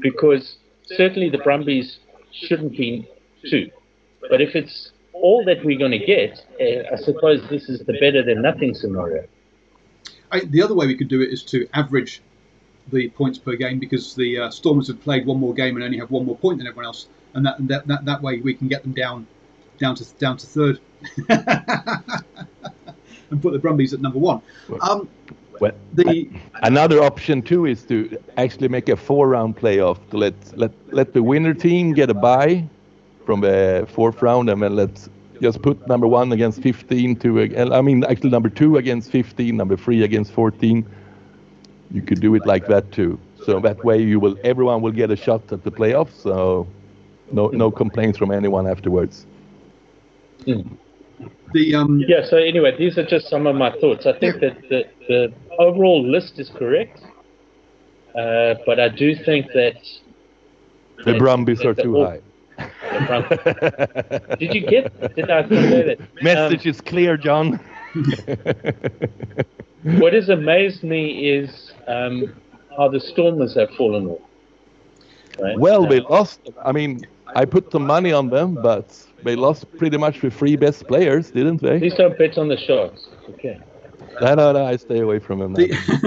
[0.00, 1.98] because certainly the Brumbies
[2.32, 3.08] shouldn't be
[3.50, 3.70] two,
[4.28, 7.94] but if it's all that we're going to get, uh, I suppose this is the
[7.94, 9.26] better than nothing scenario.
[10.30, 12.20] I, the other way we could do it is to average
[12.92, 15.98] the points per game because the uh, Stormers have played one more game and only
[15.98, 18.68] have one more point than everyone else, and that that, that, that way we can
[18.68, 19.26] get them down
[19.78, 20.80] down to down to third
[21.28, 22.24] and
[23.42, 24.40] put the Brumbies at number one.
[24.80, 25.08] Um,
[25.60, 26.28] Well, the
[26.62, 31.22] Another option too is to actually make a four-round playoff to let let let the
[31.22, 32.68] winner team get a bye
[33.24, 35.08] from the fourth round, and then let's
[35.40, 37.40] just put number one against 15 to
[37.72, 40.86] I mean actually number two against 15, number three against 14.
[41.90, 43.18] You could do it like that too.
[43.44, 46.20] So that way you will everyone will get a shot at the playoffs.
[46.22, 46.68] So
[47.30, 49.26] no no complaints from anyone afterwards.
[51.52, 54.06] The um, Yeah, so anyway, these are just some of my thoughts.
[54.06, 57.00] I think that the, the overall list is correct,
[58.14, 59.76] uh, but I do think that.
[61.04, 62.20] The that- Brumbies are too all- high.
[64.38, 65.14] Did you get?
[65.14, 66.22] Did I convey that?
[66.22, 67.60] Message is clear, John.
[67.94, 68.04] Um,
[70.00, 72.34] what has amazed me is um,
[72.76, 74.20] how the Stormers have fallen off.
[75.38, 75.58] Right?
[75.58, 76.40] Well, Uh, they lost.
[76.64, 78.88] I mean, I put some money on them, but
[79.22, 81.78] they lost pretty much the three best players, didn't they?
[81.78, 83.08] Please don't bet on the Sharks.
[83.30, 83.60] Okay.
[84.20, 84.64] No, no, no.
[84.64, 85.52] I stay away from them.
[85.52, 85.66] Now.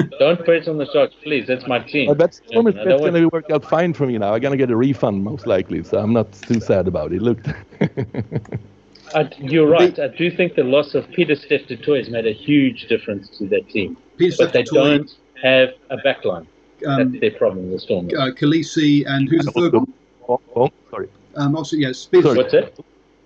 [0.19, 1.45] Don't bet on the Sharks, please.
[1.48, 2.08] That's my team.
[2.08, 4.34] But that's Yeah, I bet's don't going to work out fine for me now.
[4.34, 7.22] I'm going to get a refund most likely, so I'm not too sad about it.
[7.22, 7.39] Look.
[9.15, 9.98] I, you're right.
[10.00, 13.48] I do think the loss of Pieter-Steph du Toit has made a huge difference to
[13.50, 13.98] that team.
[14.17, 16.48] Peter But they Steph don't have a backline.
[16.88, 18.13] um, That's their problem, the Stormers.
[18.13, 19.93] uh, Kolisi, and who's the third one?
[20.28, 21.10] oh, oh, sorry.
[21.36, 22.24] Um, also, yeah, Spears.
[22.24, 22.38] Sorry.
[22.38, 22.74] What's that?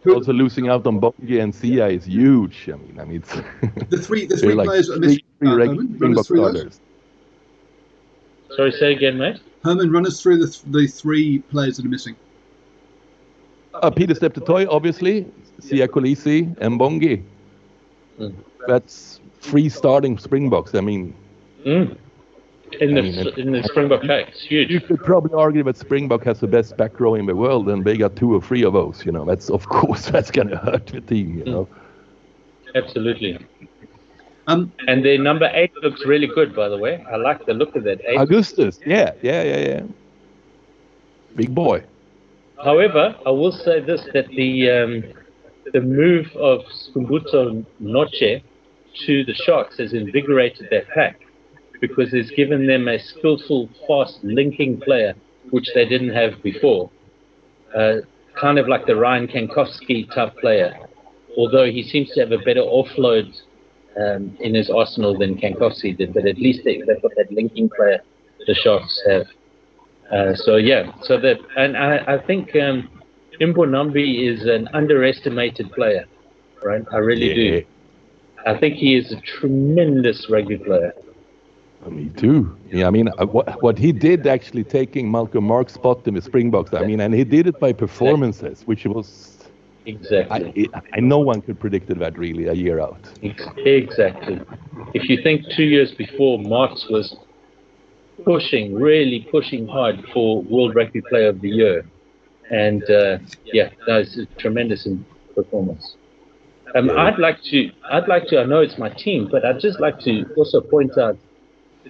[0.04, 2.70] Who- Also losing out on Bongi and Siya is huge.
[2.70, 3.34] I mean, I mean, it's
[3.90, 5.24] The three, the three like players that are three, missing.
[5.40, 6.80] three Uh, reg- Herman, run us Springbok through those.
[8.58, 9.40] Sorry, say again, mate.
[9.64, 12.16] Herman, run us through the, th- the three players that are missing.
[13.74, 15.26] Uh, Peter Steptoe, obviously,
[15.62, 17.24] Siya Kolisi, and Bongi.
[18.20, 18.34] Mm.
[18.68, 20.76] That's three starting Springboks.
[20.76, 21.16] I mean,
[21.66, 21.96] Mm.
[22.72, 26.24] In the I mean, in the Springbok pack, it's you could probably argue that Springbok
[26.24, 28.74] has the best back row in the world, and they got two or three of
[28.74, 29.06] those.
[29.06, 31.38] You know, that's of course that's gonna hurt the team.
[31.38, 31.70] You know,
[32.76, 33.38] Absolutely.
[34.48, 37.04] Um, And their number eight looks really good, by the way.
[37.12, 38.20] I like the look of that eight.
[38.20, 39.82] Augustus, yeah, yeah, yeah, yeah,
[41.36, 41.84] big boy.
[42.64, 45.04] However, I will say this: that the um,
[45.74, 48.42] the move of Sikhumbuzo Notshe
[49.06, 51.23] to the Sharks has invigorated that pack
[51.88, 55.14] because it's given them a skillful, fast linking player,
[55.50, 56.90] which they didn't have before.
[57.76, 57.96] Uh,
[58.40, 60.72] kind of like the Ryan Kankowski type player,
[61.38, 63.28] although he seems to have a better offload
[64.02, 66.14] um, in his arsenal than Kankowski did.
[66.14, 68.00] But at least they, they've got that linking player
[68.48, 69.26] the Sharks have.
[70.10, 72.88] Uh, so yeah, so that and I, I think um,
[73.42, 76.06] Mbonambi is an underestimated player.
[76.64, 76.84] right?
[76.94, 77.60] I really Yeah.
[77.60, 77.66] do.
[78.46, 80.94] I think he is a tremendous rugby player.
[81.90, 82.58] Me too.
[82.72, 86.22] Yeah, I mean, uh, what, what he did actually taking Malcolm Marx spot in the
[86.22, 89.38] Springboks, I mean, and he did it by performances, which was,
[89.86, 90.70] Exactly.
[90.74, 93.06] I, I no one could predict that really a year out.
[93.22, 94.40] Exactly.
[94.94, 97.16] If you think two years before, Marx was
[98.24, 101.86] pushing, really pushing hard for World Rugby Player of the Year,
[102.50, 104.88] and uh, yeah, that was a tremendous
[105.36, 105.96] performance.
[106.76, 107.04] Um, Yeah.
[107.04, 108.40] I'd like to, I'd like to.
[108.40, 111.18] I know it's my team, but I'd just like to also point out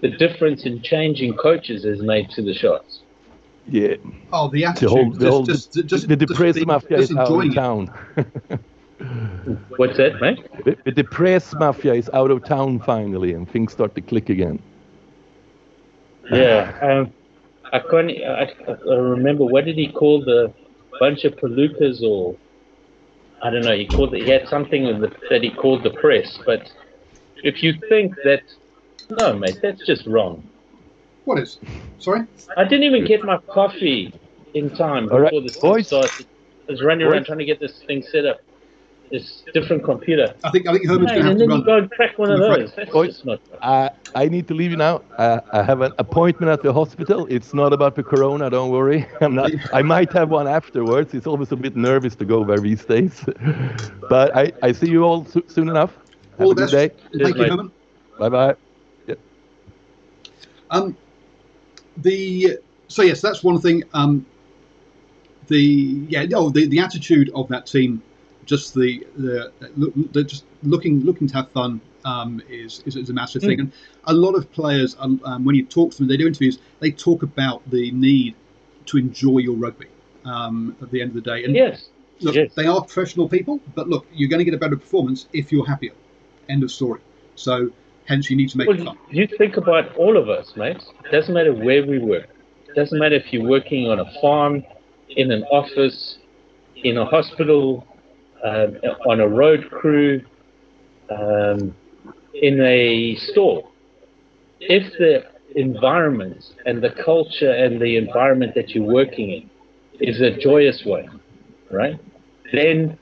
[0.01, 2.99] the difference in changing coaches has made to the Sharks.
[3.67, 3.95] Yeah,
[4.34, 4.89] Oh, the the attitude.
[4.89, 7.53] whole, the whole, just, just, just, the just depressed being- mafia just is out of
[7.56, 7.88] town.
[9.77, 10.39] What's that, mate?
[10.65, 14.60] the, the depressed mafia is out of town finally, and things start to click again.
[16.32, 17.13] Yeah, um,
[17.71, 18.10] I can't.
[18.12, 18.51] I,
[18.91, 20.53] I remember what did he call the
[20.99, 22.36] bunch of palookas or
[23.41, 23.75] I don't know.
[23.75, 24.23] He called it.
[24.23, 26.39] He had something with the, that he called the press.
[26.45, 26.71] But
[27.43, 28.41] if you think that,
[29.17, 30.49] no, mate, that's just wrong.
[31.26, 31.58] What is?
[31.99, 32.21] Sorry?
[32.58, 34.13] I didn't even get my coffee
[34.54, 35.88] in time before right, this thing boys.
[35.88, 36.26] started.
[36.67, 38.39] I was running around trying to get this thing set up.
[39.12, 40.34] This different computer.
[40.43, 41.65] I think I think Herman's Hey, going to have and to then you run.
[41.65, 42.71] go and crack one of those.
[42.76, 43.10] That's Boys.
[43.10, 43.39] just not.
[43.62, 45.04] I, I need to leave you now.
[45.17, 47.28] Uh, I have an appointment at the hospital.
[47.30, 49.06] It's not about the corona, don't worry.
[49.21, 49.52] I'm not.
[49.71, 51.13] I might have one afterwards.
[51.13, 53.23] It's always a bit nervous to go there these days.
[54.10, 55.91] but I, I see you all so, soon enough.
[56.39, 56.91] Have All a good day.
[57.21, 57.45] Thank you.
[57.45, 57.71] Herman.
[58.17, 58.56] Bye bye.
[60.73, 60.97] Um,
[61.97, 63.83] the so yes, that's one thing.
[63.93, 64.25] Um,
[65.47, 65.62] the
[66.09, 68.01] yeah, oh, the, the attitude of that team,
[68.45, 69.51] just the the,
[70.12, 73.59] the just looking looking to have fun um, is, is is a massive thing.
[73.59, 73.71] And
[74.05, 76.57] a lot of players, um, um, when you talk to them, they do interviews.
[76.79, 78.36] They talk about the need
[78.88, 79.88] to enjoy your rugby
[80.25, 81.43] um, at the end of the day.
[81.45, 81.89] And Yes.
[82.19, 82.53] look, yes.
[82.55, 85.65] they are professional people, but look, you're going to get a better performance if you're
[85.65, 85.93] happier.
[86.49, 86.99] End of story.
[87.36, 87.71] So
[88.07, 88.97] hence, you need to make Well, fun.
[89.09, 90.83] you think about all of us, mate.
[91.11, 92.27] Doesn't matter where we work.
[92.75, 94.63] Doesn't matter if you're working on a farm,
[95.09, 96.17] in an office,
[96.75, 97.85] in a hospital,
[98.43, 100.21] um, on a road crew,
[101.09, 101.75] um,
[102.33, 103.69] in a store.
[104.59, 109.49] If the environment and the culture and the environment that you're working in
[109.99, 111.19] is a joyous one,
[111.71, 111.99] right?
[112.51, 112.97] Then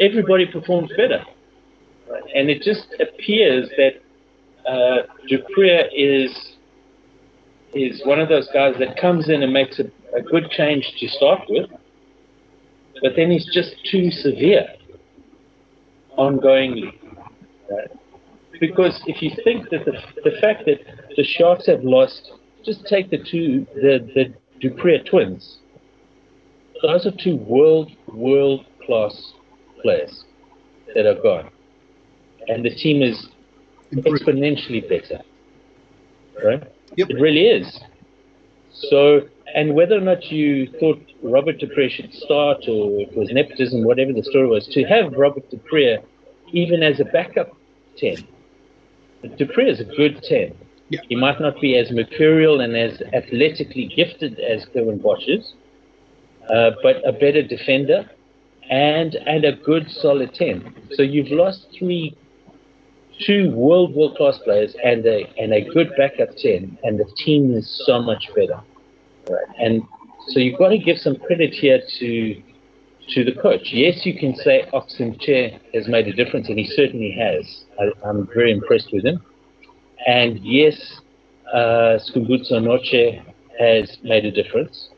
[0.00, 1.24] everybody performs better.
[2.10, 2.22] Right?
[2.34, 4.01] And it just appears that
[4.66, 6.56] uh, du Preez is
[7.74, 11.08] is one of those guys that comes in and makes a, a good change to
[11.08, 11.70] start with,
[13.00, 14.66] but then he's just too severe
[16.18, 16.92] ongoingly.
[17.70, 17.90] Right?
[18.60, 20.80] Because if you think that the, the fact that
[21.16, 22.32] the Sharks have lost,
[22.64, 25.58] just take the two, the, the du Preez twins.
[26.82, 29.32] Those are two world, world class
[29.82, 30.24] players
[30.94, 31.50] that are gone.
[32.48, 33.28] And the team is
[33.92, 35.22] Exponentially better.
[36.44, 36.62] Right?
[36.96, 37.10] Yep.
[37.10, 37.80] It really is.
[38.72, 39.22] So,
[39.54, 43.84] and whether or not you thought Robert du Preez should start or it was nepotism,
[43.84, 46.02] whatever the story was, to have Robert du Preez
[46.52, 47.50] even as a backup
[47.98, 48.16] 10.
[49.36, 50.54] du Preez is a good 10.
[50.88, 51.00] Yeah.
[51.08, 55.54] He might not be as mercurial and as athletically gifted as Curwin Bosch is,
[56.50, 58.10] uh, but a better defender
[58.70, 60.90] and and a good solid 10.
[60.92, 62.16] So you've lost three
[63.26, 67.54] two world world class players and a and a good backup ten, and the team
[67.54, 68.60] is so much better.
[69.28, 69.46] Right.
[69.58, 69.82] And
[70.28, 72.42] so you've got to give some credit here to
[73.10, 73.68] to the coach.
[73.72, 77.64] Yes, you can say Ox Nché has made a difference, and he certainly has.
[77.80, 79.20] I, I'm very impressed with him.
[80.06, 81.00] And yes,
[81.52, 83.22] uh, Notshe
[83.58, 84.88] has made a difference.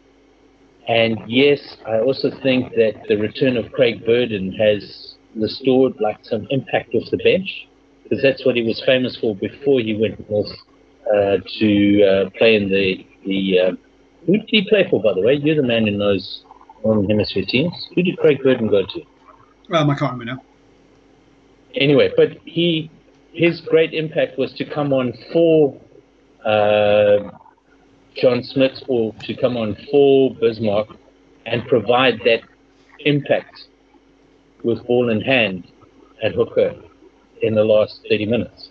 [0.87, 6.47] And yes, I also think that the return of Craig Burden has restored like some
[6.51, 7.67] impact off the bench
[8.05, 10.53] because that's what he was famous for before he went north
[11.12, 13.61] uh, to uh, play in the the.
[13.61, 13.73] Uh,
[14.27, 15.35] who did he play for, by the way?
[15.35, 16.45] You're the man who knows
[16.83, 17.75] Northern Hemisphere teams.
[17.94, 19.00] Who did Craig Burden go to?
[19.77, 20.42] Um, I can't remember now.
[21.75, 22.90] Anyway, but he
[23.33, 25.79] his great impact was to come on for
[26.44, 27.31] uh,
[28.17, 30.88] John Smit or to come on for Bismarck
[31.46, 32.42] and provide that
[33.00, 33.65] impact
[34.63, 35.67] with ball in hand
[36.23, 36.75] at hooker
[37.45, 38.71] in the last 30 minutes.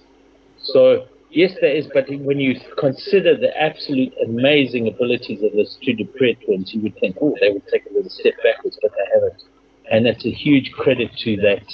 [0.58, 5.94] So, yes, there is, but when you consider the absolute amazing abilities of those two
[5.94, 8.92] du Preez twins, you would think, oh, they would take a little step backwards, but
[8.92, 9.44] they haven't.
[9.92, 11.66] And that's a huge credit to that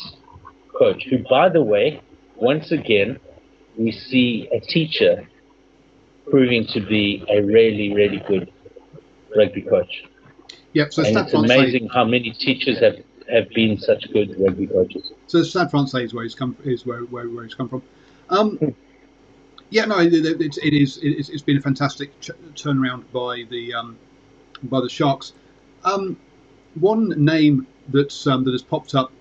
[0.77, 2.01] coach, who, by the way,
[2.35, 3.19] once again,
[3.77, 5.27] we see a teacher
[6.29, 8.51] proving to be a really, really good
[9.35, 10.03] rugby coach.
[10.73, 10.93] Yep.
[10.93, 12.95] So and it's amazing how many teachers have,
[13.31, 15.11] have been such good rugby coaches.
[15.27, 17.83] So Stade Francais is where he's come is where, where, where he's come from.
[18.29, 18.59] Um,
[19.69, 20.99] yeah, no, it, it, it, it is.
[21.01, 23.97] It's, it's been a fantastic ch- turnaround by the um,
[24.63, 25.33] by the Sharks.
[25.83, 26.17] Um,
[26.75, 29.11] one name that's um, that has popped up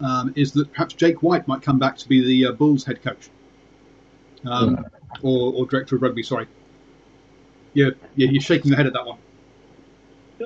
[0.00, 3.02] um, is that perhaps Jake White might come back to be the uh, Bulls head
[3.02, 3.30] coach,
[4.46, 4.84] um,
[5.22, 6.22] or, or director of rugby.
[6.22, 6.46] Sorry.
[7.72, 9.18] Yeah, yeah, you're shaking your head at that one.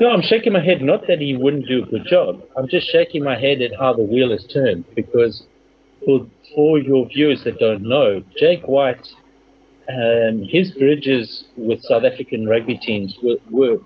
[0.00, 0.82] No, I'm shaking my head.
[0.82, 2.42] Not that he wouldn't do a good job.
[2.56, 4.84] I'm just shaking my head at how the wheel has turned.
[4.96, 5.44] Because
[6.04, 9.06] for for your viewers that don't know, Jake White,
[9.88, 13.78] um, his bridges with South African rugby teams were, were.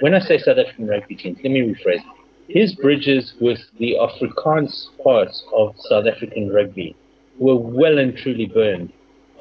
[0.00, 2.02] When I say South African rugby teams, let me rephrase.
[2.48, 6.94] His bridges with the Afrikaans parts of South African rugby
[7.40, 8.92] were well and truly burned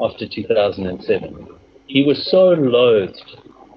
[0.02, 1.48] after 2007.
[1.86, 3.22] He was so loathed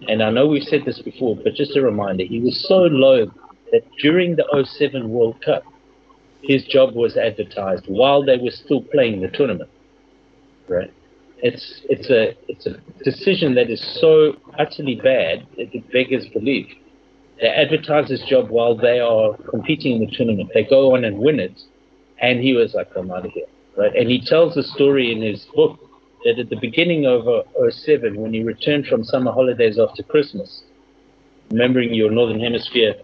[0.07, 3.27] and I know we've said this before, but just a reminder, he was so low
[3.73, 5.65] that during the 07 World Cup,
[6.43, 9.71] his job was advertised while they were still playing the tournament.
[10.69, 10.93] Right?
[11.39, 16.67] It's it's a it's a decision that is so utterly bad that it beggars belief.
[17.41, 20.51] They advertise his job while they are competing in the tournament.
[20.53, 21.61] They go on and win it,
[22.21, 23.47] and he was like, "I'm out of here."
[23.77, 23.95] Right?
[23.95, 25.79] And he tells the story in his book
[26.29, 30.63] that at the beginning of uh, 07, when you returned from summer holidays after Christmas,
[31.51, 32.95] remembering your Northern Hemisphere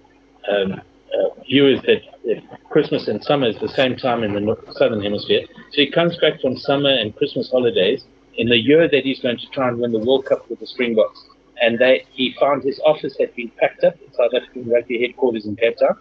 [0.50, 5.02] um, uh, viewers that, that, Christmas and summer is the same time in the Southern
[5.02, 5.46] Hemisphere.
[5.70, 8.04] So he comes back from summer and Christmas holidays
[8.36, 10.66] in the year that he's going to try and win the World Cup with the
[10.66, 11.24] Springboks.
[11.62, 15.56] And they, he found his office had been packed up, South African Rugby headquarters in
[15.56, 15.96] Cape Town.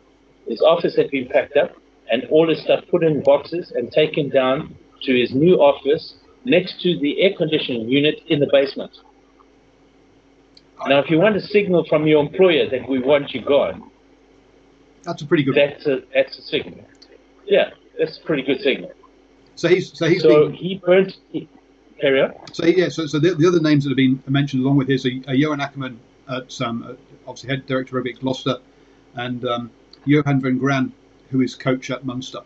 [0.48, 1.72] His office had been packed up
[2.12, 6.16] and all his stuff put in boxes and taken down to his new office
[6.46, 8.92] next to the air conditioning unit in the basement.
[10.88, 13.90] Now, if you want a signal from your employer that we want you gone,
[15.04, 15.56] that's a pretty good.
[15.56, 16.84] That's a that's a signal.
[17.46, 18.92] Yeah, that's a pretty good signal.
[19.56, 21.18] So he's so he's so been, he burnt.
[21.32, 21.48] He,
[22.00, 22.34] carry on.
[22.52, 25.06] So yeah, so so the, the other names that have been mentioned along with his
[25.06, 25.98] are, are Johan Ackermann
[26.30, 28.58] at um, obviously head director of Gloucester,
[29.16, 29.72] and um,
[30.06, 30.94] Johan van Graan,
[31.32, 32.40] who is coach at Munster.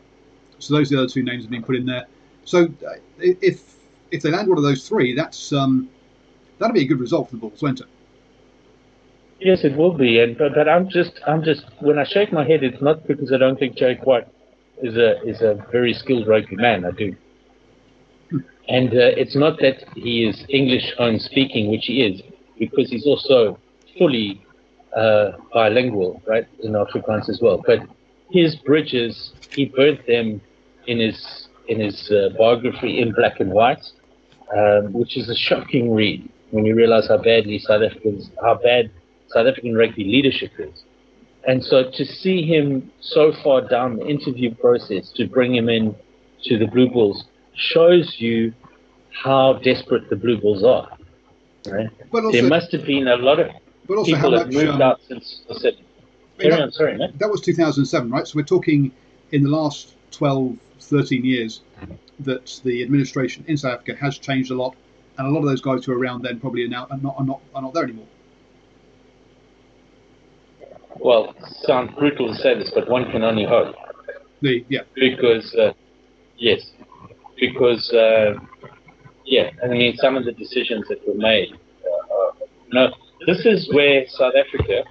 [0.60, 2.08] So those are the other two names that have been put in there.
[2.46, 3.76] So uh, if
[4.12, 5.90] if they land one of those three, that's um,
[6.60, 7.88] that'll be a good result for the Bulls, won't it?
[9.40, 10.20] Yes, it will be.
[10.20, 13.32] And but, but I'm just I'm just when I shake my head, it's not because
[13.32, 14.28] I don't think Jake White
[14.82, 16.86] is a is a very skilled rugby man.
[16.86, 17.16] I do.
[18.70, 22.22] And uh, it's not that he is English home speaking, which he is,
[22.60, 23.58] because he's also
[23.98, 24.44] fully
[24.96, 27.64] uh, bilingual, right, in Afrikaans as well.
[27.66, 27.80] But
[28.30, 30.42] his bridges, he burnt them
[30.88, 33.84] in his in his uh, biography in black and white,
[34.56, 38.90] um, which is a shocking read when you realize how badly South Africans, how bad
[39.28, 40.84] South African rugby leadership is.
[41.48, 45.96] And so to see him so far down the interview process to bring him in
[46.44, 47.26] to the Blue Bulls
[47.56, 48.54] shows you
[49.12, 50.90] how desperate the Blue Bulls are.
[51.66, 51.90] Right?
[52.14, 53.48] Also, there must have been a lot of
[54.06, 55.84] people that moved um, out since the city.
[56.40, 57.14] Carry that, on, sorry, man.
[57.18, 58.28] That was 2007, right?
[58.28, 58.92] So we're talking
[59.32, 61.62] in the last 12, 13 years
[62.22, 64.76] that the administration in South Africa has changed a lot,
[65.18, 67.16] and a lot of those guys who were around then probably are now are not
[67.18, 68.08] are not, are not there anymore.
[71.00, 73.76] Well, sounds brutal to say this, but one can only hope.
[74.42, 74.82] The yeah.
[74.96, 75.74] Because uh,
[76.38, 76.72] yes,
[77.40, 78.34] because uh,
[79.26, 81.54] yeah, I mean some of the decisions that were made.
[81.54, 82.90] Uh, no,
[83.26, 84.84] this is where South Africa,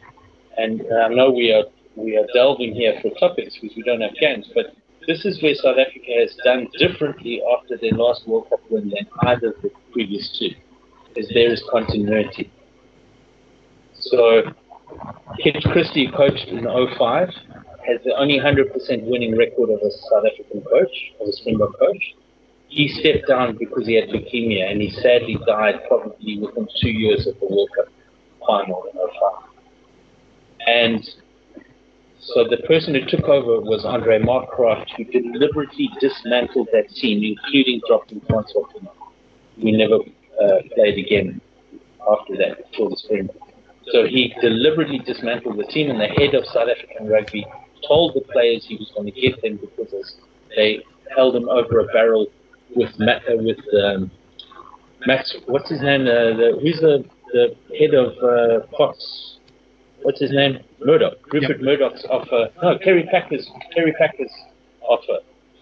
[0.57, 1.65] and I know we are
[1.97, 4.77] we are delving here for topics because we don't have games, but
[5.07, 9.07] this is where South Africa has done differently after their last World Cup win than
[9.23, 10.51] either of the previous two,
[11.15, 12.51] is there is continuity.
[14.01, 14.43] So,
[15.43, 17.29] Kitch Christie coached in 05,
[17.87, 22.15] has the only 100% winning record of a South African coach, of a Springbok coach.
[22.69, 27.27] He stepped down because he had leukemia and he sadly died probably within two years
[27.27, 27.87] of the World Cup
[28.47, 29.51] final in 05.
[30.67, 31.09] And
[32.35, 37.81] so the person who took over was Andre Markgraaff, who deliberately dismantled that team, including
[37.87, 38.65] dropping Francois
[39.63, 39.97] We never
[40.43, 41.41] uh, played again
[42.11, 43.29] after that for the spring.
[43.93, 47.47] So he deliberately dismantled the team, and the head of South African rugby
[47.87, 50.17] told the players he was going to get them because
[50.57, 50.81] they
[51.15, 52.27] held him over a barrel
[52.75, 54.11] with Matt, uh, with um,
[55.07, 55.37] Max.
[55.47, 56.03] What's his name?
[56.03, 58.67] Uh, the, who's the the head of uh?
[60.03, 60.59] What's his name?
[60.85, 61.15] Murdoch.
[61.33, 61.61] Rupert yep.
[61.61, 62.49] Murdoch's offer.
[62.63, 64.33] No, Kerry Packer's Kerry Packer's
[64.83, 65.19] offer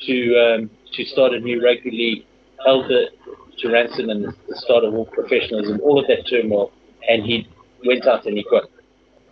[0.07, 2.27] to um, to start a new rugby league
[2.65, 3.11] held it
[3.59, 6.73] to ransom and the start of all professionalism, all of that turmoil,
[7.09, 7.47] and he
[7.87, 8.71] went out and he got it,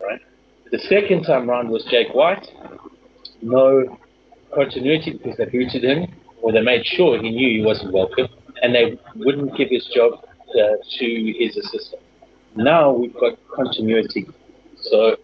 [0.02, 0.20] right.
[0.70, 2.46] The second time round was Jake White.
[3.40, 3.98] no
[4.54, 6.06] continuity because they booted him
[6.42, 8.28] or they made sure he knew he wasn't welcome
[8.62, 12.02] and they wouldn't give his job uh, to his assistant.
[12.54, 14.28] Now we've got continuity.
[14.82, 15.16] So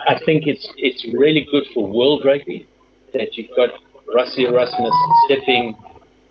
[0.00, 2.66] I think it's it's really good for world rugby
[3.12, 3.70] that you've got
[4.14, 4.94] Rassie Erasmus
[5.26, 5.76] stepping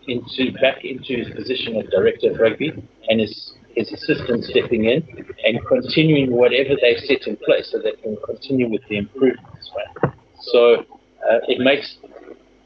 [0.07, 2.71] into back into his position of director of rugby
[3.09, 5.05] and his his assistant stepping in
[5.43, 9.71] and continuing whatever they've set in place so they can continue with the improvements.
[9.75, 10.13] Right?
[10.41, 10.85] So
[11.29, 11.97] uh, it makes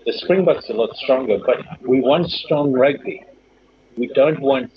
[0.06, 3.24] the Springboks a lot stronger, but we want strong rugby.
[3.98, 4.72] We don't want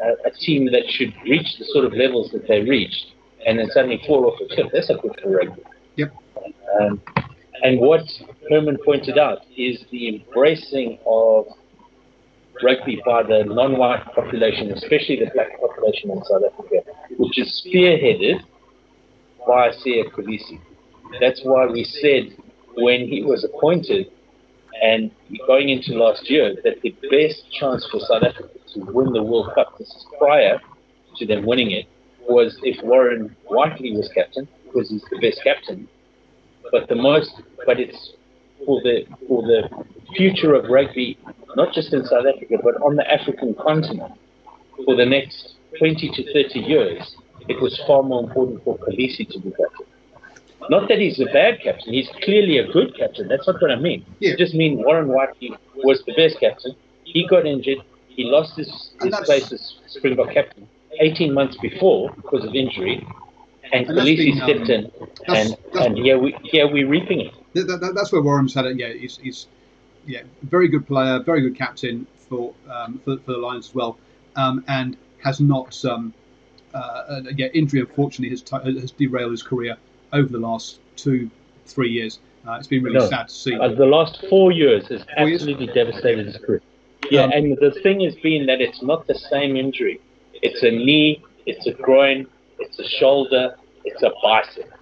[0.00, 3.14] uh, a team that should reach the sort of levels that they reached
[3.46, 4.66] and then suddenly fall off a cliff.
[4.72, 5.62] That's a good for rugby.
[5.96, 6.14] Yep.
[6.80, 7.00] Um,
[7.62, 8.02] and what
[8.48, 11.46] Herman pointed out is the embracing of
[12.62, 18.40] rugby by the non-white population, especially the black population in South Africa, which is spearheaded
[19.46, 20.60] by Siya Kolisi.
[21.20, 22.36] That's why we said
[22.74, 24.10] when he was appointed
[24.82, 25.10] and
[25.46, 29.50] going into last year that the best chance for South Africa to win the World
[29.54, 30.60] Cup, this is prior
[31.16, 31.86] to them winning it,
[32.28, 35.88] was if Warren Whiteley was captain, because he's the best captain.
[36.70, 37.32] But the most,
[37.64, 38.12] but it's
[38.66, 39.68] for the for the
[40.14, 41.18] future of rugby,
[41.56, 44.12] not just in South Africa, but on the African continent,
[44.84, 47.16] for the next 20 to 30 years,
[47.48, 49.86] it was far more important for Kolisi to be captain.
[50.70, 53.28] Not that he's a bad captain, he's clearly a good captain.
[53.28, 54.04] That's not what I mean.
[54.18, 54.32] Yeah.
[54.32, 56.74] I just mean Warren Whiteley was the best captain.
[57.04, 57.78] He got injured.
[58.08, 60.68] He lost his, his place as Springbok captain
[61.00, 63.06] 18 months before because of injury.
[63.72, 64.82] And, And Kolisi um, stepped in,
[65.26, 67.34] that's- and, that's- and here, we, here we're reaping it.
[67.54, 68.76] That, that, that- that's where Warren's had it.
[68.78, 69.46] Yeah, he's, he's
[70.06, 73.98] yeah very good player, very good captain for um, for, for the Lions as well,
[74.36, 76.14] um, and has not um,
[76.74, 79.76] uh, uh, yeah injury unfortunately has, t- has derailed his career
[80.14, 81.30] over the last two
[81.66, 82.20] three years.
[82.46, 83.06] Uh, it's been really No.
[83.08, 83.54] sad to see.
[83.54, 85.42] Uh, the last four years has Four years?
[85.42, 86.62] absolutely devastated his career.
[87.10, 90.00] Yeah, and the thing has been that it's not the same injury.
[90.42, 92.26] It's a knee, it's a groin,
[92.58, 94.72] it's a shoulder, it's a bicep.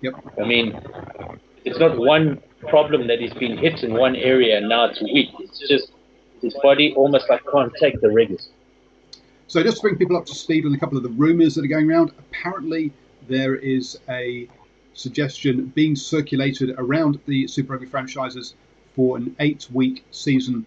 [0.00, 0.14] Yep.
[0.40, 0.80] I mean,
[1.64, 5.30] it's not one problem that he's been hit in one area and now it's weak.
[5.38, 5.92] It's just
[6.40, 8.48] his body almost like can't take the rigors.
[9.46, 11.64] So just to bring people up to speed on a couple of the rumours that
[11.64, 12.92] are going around, apparently
[13.28, 14.48] there is a
[14.94, 18.54] suggestion being circulated around the Super Rugby franchises
[18.94, 20.66] for an eight-week season,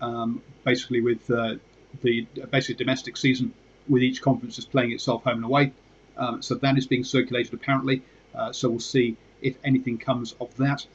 [0.00, 1.54] um, basically with uh,
[2.02, 3.52] the basically domestic season,
[3.88, 5.72] with each conference just playing itself home and away.
[6.16, 8.02] Um, so that is being circulated apparently.
[8.34, 10.86] Uh, so we'll see if anything comes of that.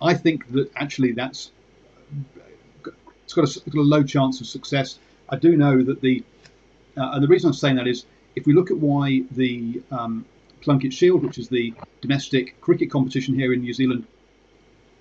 [0.00, 1.50] I think that actually that's
[3.24, 4.98] it's got a, got a low chance of success.
[5.28, 6.22] I do know that the
[6.96, 10.24] uh, and the reason I'm saying that is if we look at why the um,
[10.60, 14.06] Plunkett Shield, which is the domestic cricket competition here in New Zealand,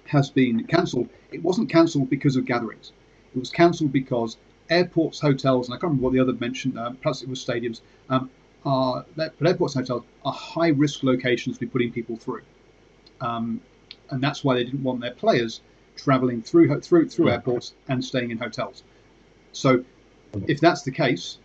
[0.05, 2.91] has been cancelled, it wasn't cancelled because of gatherings.
[3.35, 4.37] It was cancelled because
[4.69, 7.81] airports, hotels, and I can't remember what the other mentioned, uh, perhaps it was stadiums,
[8.09, 8.29] um,
[8.65, 12.41] are, but airports and hotels are high risk locations to be putting people through.
[13.21, 13.61] Um,
[14.09, 15.61] and that's why they didn't want their players
[15.95, 18.83] travelling through through through airports and staying in hotels.
[19.51, 19.83] So,
[20.47, 21.37] if that's the case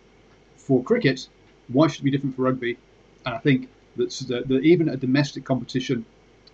[0.57, 1.27] for cricket,
[1.69, 2.77] why should it be different for rugby?
[3.25, 6.05] And I think that, that, that even a domestic competition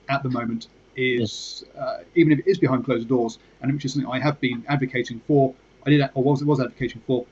[0.10, 3.94] at the moment is, uh, even if it is behind closed doors, and which is
[3.94, 5.54] something I have been advocating for,
[5.88, 7.26] I did or was it was advocating for.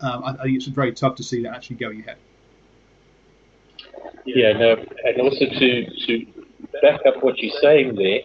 [0.00, 2.16] Um, I, I think it's very tough to see that actually going ahead.
[4.24, 6.26] Yeah, no, and also to to
[6.80, 8.20] back up what you're saying there,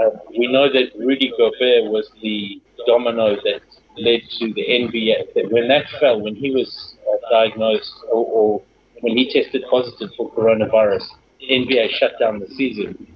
[0.00, 3.62] uh, we know that Rudy Gobert was the domino that
[3.96, 5.34] led to the NBA.
[5.34, 8.62] That when that fell, when he was uh, diagnosed or, or
[9.00, 11.04] when he tested positive for coronavirus,
[11.40, 13.06] the NBA shut down the season,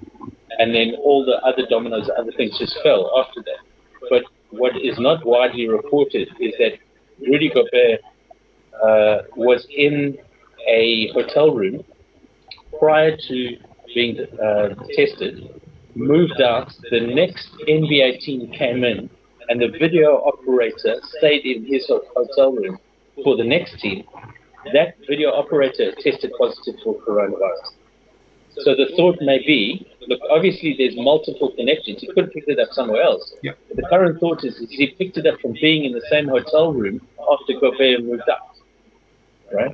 [0.58, 3.51] and then all the other dominoes, other things just fell after that.
[4.52, 6.72] What is not widely reported is that
[7.20, 8.00] Rudy Gobert
[8.82, 10.18] uh, was in
[10.68, 11.82] a hotel room
[12.78, 13.56] prior to
[13.94, 15.60] being uh, tested,
[15.94, 16.72] moved out.
[16.90, 19.08] The next NBA team came in,
[19.48, 22.78] and the video operator stayed in his hotel room
[23.24, 24.04] for the next team.
[24.72, 27.81] That video operator tested positive for coronavirus.
[28.58, 32.00] So the thought may be, look, obviously there's multiple connections.
[32.00, 33.32] He could have picked it up somewhere else.
[33.42, 36.28] But the current thought is, is he picked it up from being in the same
[36.28, 37.00] hotel room
[37.30, 38.56] after Gobert moved out.
[39.52, 39.72] Right?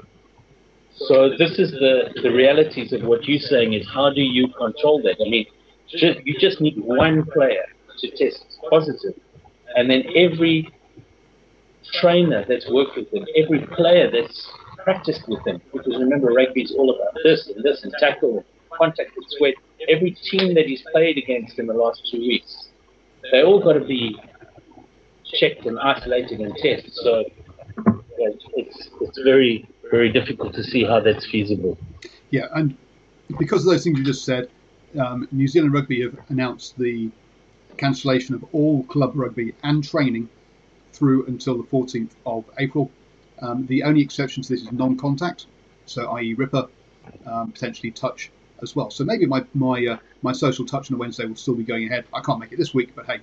[0.95, 5.01] So this is the, the realities of what you're saying is how do you control
[5.03, 5.17] that?
[5.25, 5.47] I mean,
[5.89, 7.65] just, you just need one player
[7.99, 9.15] to test positive,
[9.75, 10.69] and then every
[11.95, 14.51] trainer that's worked with him, every player that's
[14.85, 18.45] practiced with him, because remember rugby is all about this and this and tackle
[18.79, 19.55] contact with sweat.
[19.89, 22.69] every team that he's played against in the last two weeks,
[23.31, 24.17] they all got to be
[25.25, 26.93] checked and isolated and tested.
[26.95, 27.25] So
[28.19, 31.79] it's it's very very difficult to see how that's feasible.
[32.31, 32.77] Yeah, and
[33.39, 34.49] because of those things you just said,
[34.99, 37.11] um, New Zealand Rugby have announced the
[37.77, 40.29] cancellation of all club rugby and training
[40.93, 42.91] through until the 14th of April.
[43.41, 45.47] Um, the only exception to this is non-contact,
[45.87, 46.35] so i.e.
[46.35, 46.67] Ripper,
[47.27, 48.33] um, potentially touch
[48.63, 48.91] as well.
[48.91, 51.87] So maybe my my uh, my social touch on a Wednesday will still be going
[51.87, 52.05] ahead.
[52.13, 53.21] I can't make it this week, but hey,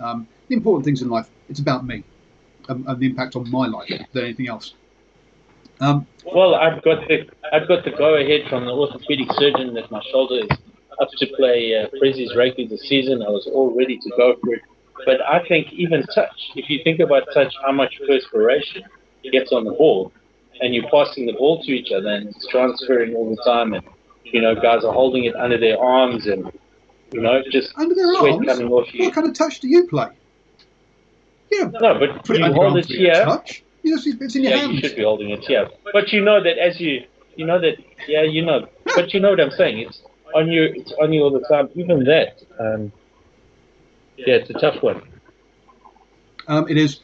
[0.00, 2.04] um, the important things in life it's about me
[2.68, 4.74] and, the impact on my life than anything else.
[5.80, 9.90] Um, Well, I've got the I've got the go ahead from the orthopedic surgeon that
[9.90, 10.58] my shoulder is
[11.00, 13.22] up to play uh, Prezzi's rugby this season.
[13.22, 14.62] I was all ready to go for it.
[15.06, 18.82] But I think even touch, if you think about touch, how much perspiration
[19.30, 20.12] gets on the ball,
[20.60, 23.84] and you're passing the ball to each other, and it's transferring all the time, and
[24.24, 26.50] you know guys are holding it under their arms, and
[27.12, 28.46] you know just under their sweat arms.
[28.46, 29.04] coming off you.
[29.04, 30.08] What kind of touch do you play?
[31.50, 33.24] Don't No, but put you your hold it to get a here.
[33.24, 33.64] touch.
[33.82, 34.74] You just, it's in your Yeah, hands.
[34.74, 35.68] you should be holding it here.
[35.92, 37.04] But you know that as you,
[37.36, 38.68] you know that, yeah, you know.
[38.84, 39.78] But you know what I'm saying.
[39.78, 40.02] It's
[40.34, 40.64] on you.
[40.64, 41.70] It's on you all the time.
[41.74, 42.42] Even that.
[42.58, 42.92] Um,
[44.16, 45.00] yeah, it's a tough one.
[46.48, 47.00] Um, it is,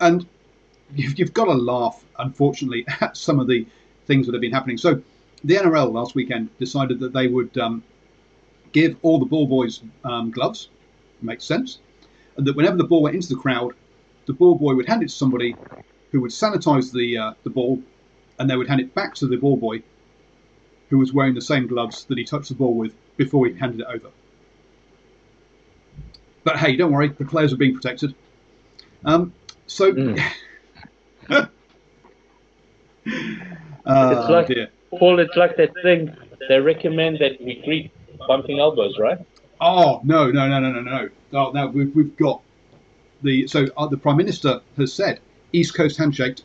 [0.00, 0.26] and
[0.94, 3.66] you've, you've got to laugh, unfortunately, at some of the
[4.06, 4.78] things that have been happening.
[4.78, 5.02] So,
[5.46, 7.82] the NRL last weekend decided that they would um,
[8.72, 10.68] give all the ball boys um, gloves.
[11.22, 11.78] Makes sense.
[12.36, 13.74] And that whenever the ball went into the crowd,
[14.26, 15.54] the ball boy would hand it to somebody
[16.12, 17.82] who would sanitize the uh, the ball,
[18.38, 19.82] and they would hand it back to the ball boy,
[20.90, 23.80] who was wearing the same gloves that he touched the ball with before he handed
[23.80, 24.10] it over.
[26.44, 28.14] But hey, don't worry, the players are being protected.
[29.04, 29.32] Um,
[29.66, 30.20] so, Mm.
[31.28, 31.48] Oh,
[34.20, 34.68] It's like- dear.
[34.98, 36.14] Paul, it's like that thing.
[36.48, 37.90] They recommend that we greet
[38.26, 39.18] bumping elbows, right?
[39.60, 41.08] Oh no, no, no, no, no, no.
[41.32, 42.40] Oh, no, we've, we've got
[43.22, 45.20] the so uh, the prime minister has said
[45.52, 46.40] East Coast handshake.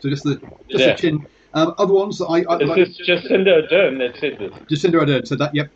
[0.00, 0.92] So just the just Yeah.
[0.92, 1.26] a chin.
[1.52, 4.52] Um, other ones that I, I This like, Jacinda Ardern that said this.
[4.70, 5.54] Jacinda Ardern said that.
[5.54, 5.68] Yep.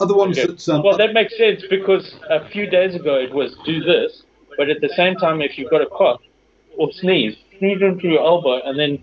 [0.00, 0.52] Other ones Okay.
[0.52, 4.22] that um, Well, that makes sense because a few days ago it was do this,
[4.56, 6.20] but at the same time, if you've got a cough
[6.78, 8.98] or sneeze, sneeze into your elbow, and then,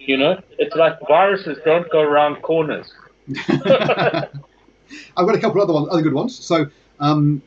[0.00, 2.92] you know, it's like viruses don't go around corners.
[3.48, 4.28] I've
[5.16, 6.36] got a couple of other ones, other good ones.
[6.36, 6.66] So,
[6.98, 7.40] um,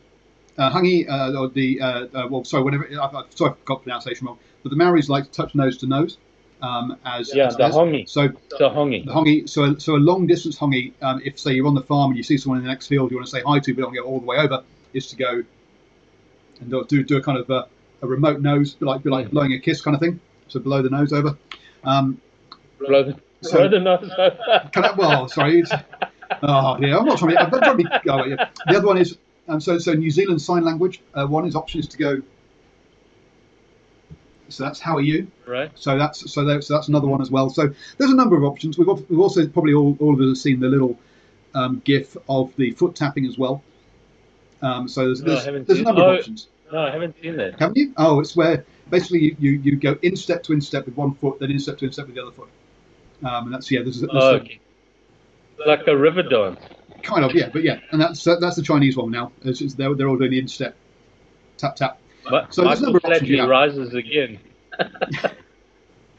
[0.57, 2.87] uh, Hungy, uh, or the uh, uh, well, sorry, whatever.
[2.89, 4.39] I, I, sorry, I got pronunciation wrong.
[4.63, 6.17] But the Maoris like to touch nose to nose,
[6.61, 8.09] um, as Yeah, as, the as- hongi.
[8.09, 9.05] So So hongi.
[9.05, 10.93] the hongi, so a, so a long distance hongi.
[11.01, 13.11] Um, if say you're on the farm and you see someone in the next field
[13.11, 15.15] you want to say hi to, but don't get all the way over, is to
[15.17, 15.43] go
[16.61, 17.67] and do do, do a kind of a,
[18.01, 20.19] a remote nose, like be like blowing a kiss kind of thing.
[20.47, 21.37] So blow the nose over.
[21.83, 22.21] Um,
[22.79, 24.11] Blow the, So- blow the nose.
[24.71, 25.59] Can I, well, sorry.
[25.59, 25.71] It's,
[26.43, 27.41] oh, yeah, I'm not trying to.
[27.41, 28.49] I'm not trying to be, yeah.
[28.67, 29.17] The other one is
[29.47, 31.01] um, so so New Zealand Sign Language.
[31.13, 32.21] Uh, one is option is to go.
[34.49, 35.27] So that's how are you?
[35.45, 35.71] right?
[35.75, 37.49] So that's so, that, so that's another one as well.
[37.49, 38.77] So there's a number of options.
[38.77, 40.97] We've, al- we've also probably all, all of us have seen the little
[41.53, 43.63] um, GIF of the foot tapping as well.
[44.61, 46.47] Um, so there's, there's, haven't there's a number oh, of options.
[46.71, 47.59] No, I haven't seen that.
[47.59, 47.93] Haven't you?
[47.97, 51.51] Oh, it's where basically you, you, you go instep to instep with one foot, then
[51.51, 52.49] instep to instep with the other foot.
[53.23, 53.81] Um, and that's yeah.
[54.11, 54.59] Oh, a- okay.
[55.65, 56.59] Like a river dance.
[57.03, 59.31] Kind of, yeah, but yeah, and that's that's the Chinese one now.
[59.43, 60.75] It's, it's, they're, they're all doing the instep,
[61.57, 61.99] tap tap.
[62.29, 64.39] But So Michael number of options you Flatley rises again.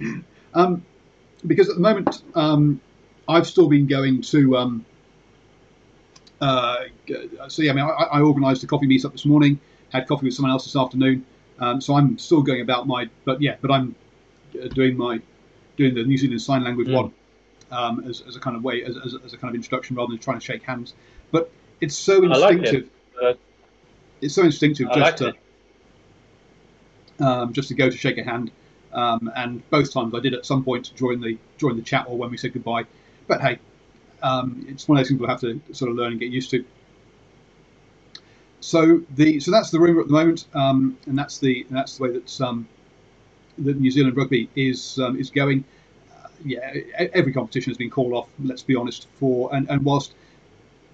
[0.55, 0.85] Um,
[1.47, 2.81] because at the moment, um,
[3.29, 4.57] I've still been going to.
[4.57, 4.85] Um,
[6.41, 6.85] uh,
[7.49, 9.61] so yeah, I mean, I, I organised a coffee meetup this morning.
[9.93, 11.25] Had coffee with someone else this afternoon.
[11.59, 13.95] Um, so I'm still going about my, but yeah, but I'm
[14.63, 15.21] uh, doing my
[15.77, 16.95] doing the New Zealand Sign Language Mm.
[16.95, 17.13] one
[17.71, 20.11] um, as, as a kind of way, as, as, as a kind of introduction rather
[20.11, 20.95] than trying to shake hands.
[21.31, 22.91] But it's so I like it, instinctive.
[24.21, 25.35] it's so instinctive I just like
[27.19, 28.51] to um, just to go to shake a hand.
[28.93, 32.17] Um, and both times I did at some point during the during the chat or
[32.17, 32.85] when we said goodbye.
[33.27, 33.59] But hey,
[34.23, 36.51] um, it's one of those things we'll have to sort of learn and get used
[36.51, 36.65] to.
[38.61, 41.97] So the so that's the rumor at the moment, um, and that's the and that's
[41.99, 42.69] the way that um,
[43.59, 45.67] that New Zealand rugby is um, is going.
[46.11, 46.75] Uh, yeah,
[47.15, 48.31] every competition has been called off.
[48.39, 49.09] Let's be honest.
[49.19, 50.15] For and, and whilst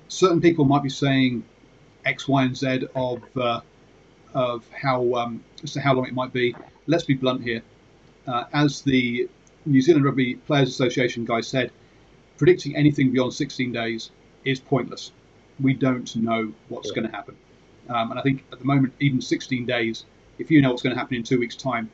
[0.08, 1.48] certain people might be saying
[2.04, 3.60] X, Y, and Z of uh,
[4.34, 6.58] of how um, as to how long it might be.
[6.86, 7.62] Let's be blunt here.
[8.26, 9.28] Uh, as the
[9.66, 11.72] New Zealand Rugby Players Association guy said,
[12.38, 14.12] predicting anything beyond 16 days
[14.44, 15.12] is pointless.
[15.60, 16.94] We don't know what's Yeah.
[16.94, 17.38] going to happen,
[17.88, 20.04] um, and I think at the moment, even 16 days,
[20.38, 21.90] if you know what's going to happen in two weeks' time,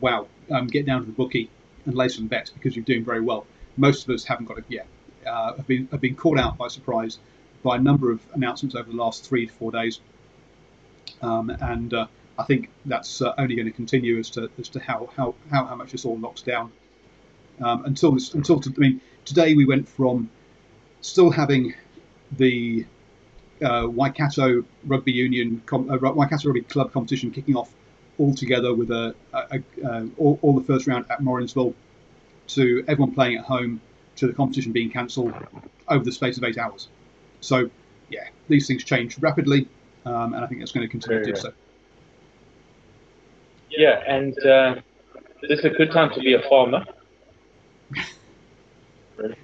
[0.00, 1.50] wow, um, get down to the bookie
[1.86, 3.46] and lay some bets because you're doing very well.
[3.76, 4.86] Most of us haven't got it yet.
[5.26, 7.18] uh, have been have been caught out by surprise
[7.62, 10.00] by a number of announcements over the last three to four days,
[11.22, 12.06] um, and uh,
[12.38, 15.66] I think that's uh, only going to continue as to as to how how, how,
[15.66, 16.72] how much this all locks down
[17.60, 20.30] um, until this until to, I mean today we went from
[21.00, 21.74] still having
[22.32, 22.86] the
[23.62, 27.72] uh, Waikato Rugby Union com- uh, Waikato Rugby Club competition kicking off
[28.18, 31.74] all together with a, a, a uh, all, all, the first round at Morrinsville
[32.48, 33.80] to everyone playing at home
[34.16, 35.32] to the competition being cancelled
[35.88, 36.88] over the space of eight hours.
[37.40, 37.70] So
[38.10, 39.68] yeah, these things change rapidly,
[40.04, 41.52] um, and I think it's going to continue to do so.
[43.70, 44.74] Yeah, and uh,
[45.42, 46.84] this is a good time to be a farmer.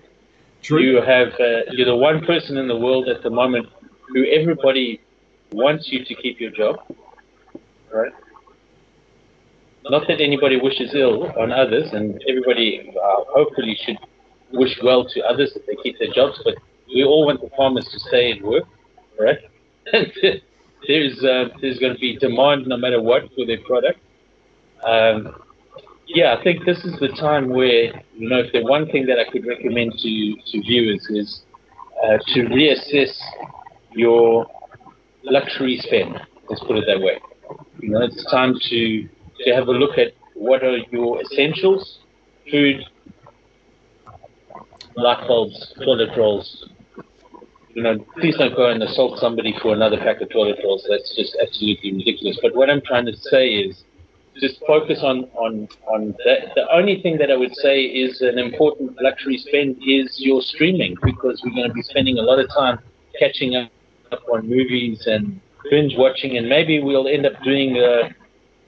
[0.62, 0.80] True.
[0.80, 3.68] You have uh, you're the one person in the world at the moment
[4.09, 5.00] who everybody
[5.52, 6.76] wants you to keep your job,
[7.92, 8.12] right?
[9.88, 13.98] Not that anybody wishes ill on others, and everybody uh, hopefully should
[14.52, 16.54] wish well to others that they keep their jobs, but
[16.88, 18.64] we all want the farmers to stay and work,
[19.18, 19.38] right?
[20.88, 24.00] there's uh, there's going to be demand no matter what for their product.
[24.84, 25.34] Um,
[26.07, 29.18] yeah, I think this is the time where you know if the one thing that
[29.18, 31.42] I could recommend to to viewers is
[32.04, 33.16] uh, to reassess
[33.97, 34.47] your
[35.24, 36.20] luxury spend.
[36.49, 37.18] Let's put it that way.
[37.80, 39.09] You know, it's time to
[39.44, 41.99] to have a look at what are your essentials,
[42.51, 42.80] food,
[44.97, 46.68] light bulbs, toilet rolls.
[47.74, 50.86] You know, please don't go and assault somebody for another pack of toilet rolls.
[50.88, 52.38] That's just absolutely ridiculous.
[52.40, 53.84] But what I'm trying to say is
[54.40, 56.53] just focus on on on that.
[56.55, 60.97] The only thing that I would say is an important luxury spend is your streaming
[61.03, 62.78] because we're going to be spending a lot of time
[63.18, 63.70] catching up
[64.30, 65.40] on movies and
[65.70, 68.14] binge watching, and maybe we'll end up doing a,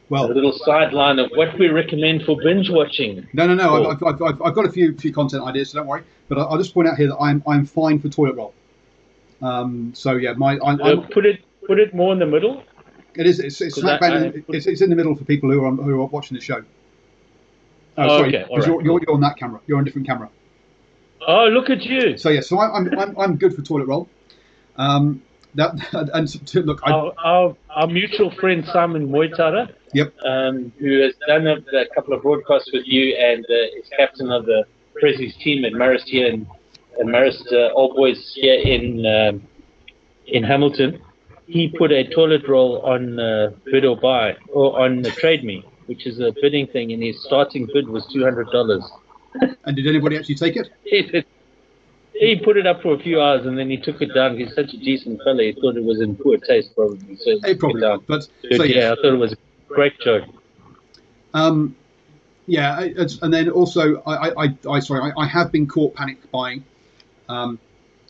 [0.09, 3.27] well, a little sideline of what we recommend for binge watching.
[3.33, 3.91] No, no, no.
[3.91, 6.03] I've, I've, I've, I've got a few few content ideas, so don't worry.
[6.29, 8.55] But I'll just point out here that I'm I'm fine for toilet roll.
[9.41, 12.65] Um, so yeah, my I'm, I'm, put it put it more in the middle.
[13.15, 13.41] It is.
[13.41, 16.01] It's, it's, smack bang in, it's, it's in the middle for people who are who
[16.01, 16.63] are watching the show.
[17.97, 19.61] Oh, oh sorry, okay, because right, you're, you're, you're on that camera.
[19.67, 20.31] You're on a different camera.
[21.27, 22.17] Oh, look at you!
[22.17, 24.09] So yeah, so I, I'm I'm I'm good for toilet roll.
[24.77, 25.23] Um,
[25.55, 25.75] that
[26.15, 31.15] and to, look, I, Our, our, our mutual friend Simon Moitara, yep, um, who has
[31.27, 34.65] done a, a couple of broadcasts with you and uh, is captain of the
[35.01, 36.47] Presley's team at Marist here in,
[37.01, 39.47] Marist uh, All Boys here in um,
[40.27, 41.01] in Hamilton.
[41.47, 45.65] He put a toilet roll on uh, bid or buy or on the trade me,
[45.87, 48.85] which is a bidding thing, and his starting bid was two hundred dollars.
[49.65, 51.27] and did anybody actually take it?
[52.19, 54.37] He put it up for a few hours and then he took it down.
[54.37, 55.43] He's such a decent fella.
[55.43, 57.17] He thought it was in poor taste, probably.
[57.17, 58.05] So he took probably it down.
[58.07, 58.93] but so yeah.
[58.93, 59.37] I thought it was a
[59.69, 60.25] great joke.
[61.35, 61.77] Um,
[62.47, 65.95] yeah, it's, and then also, I, I, I, I sorry, I, I have been caught
[65.95, 66.65] panic buying.
[67.29, 67.59] Um,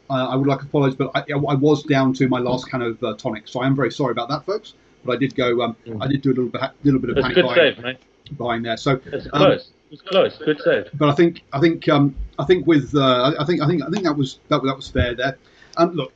[0.09, 2.81] I, I would like to apologise, but I, I was down to my last can
[2.81, 4.75] of uh, tonic, so I am very sorry about that, folks.
[5.05, 6.03] But I did go, um, Mm.
[6.03, 8.77] I did do a little bit, little bit of It's panic buying, save, buying there.
[8.77, 9.01] So,
[9.33, 9.59] Um,
[9.91, 10.37] It's close.
[10.39, 10.91] Good save.
[10.95, 13.91] but I think, I think, um, I think with, uh, I think, I think, I
[13.91, 15.39] think that was that, that was fair there.
[15.77, 16.13] Um, look,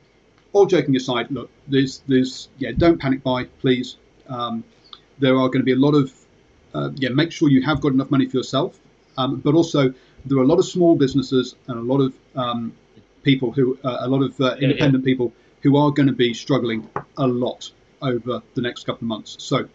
[0.51, 3.97] all joking aside, look, there's, there's, yeah, don't panic buy, please.
[4.27, 4.63] Um,
[5.19, 6.13] there are going to be a lot of,
[6.73, 8.79] uh, yeah, make sure you have got enough money for yourself,
[9.17, 9.93] um, but also
[10.25, 12.73] there are a lot of small businesses and a lot of um,
[13.23, 14.67] people who, uh, a lot of uh, yeah.
[14.67, 17.71] independent people who are going to be struggling a lot
[18.01, 19.37] over the next couple of months.
[19.39, 19.67] So,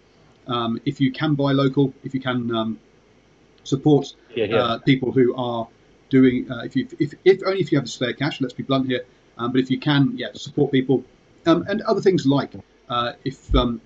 [0.46, 2.78] um, if you can buy local, if you can um,
[3.68, 4.56] support Yeah, yeah.
[4.62, 5.68] uh, people who are
[6.10, 8.40] doing, uh, if you, if, if only if you have the spare cash.
[8.40, 9.04] Let's be blunt here.
[9.36, 11.04] Um, but if you can, yeah, support people,
[11.46, 12.50] um, and other things like
[12.88, 13.80] uh, if um,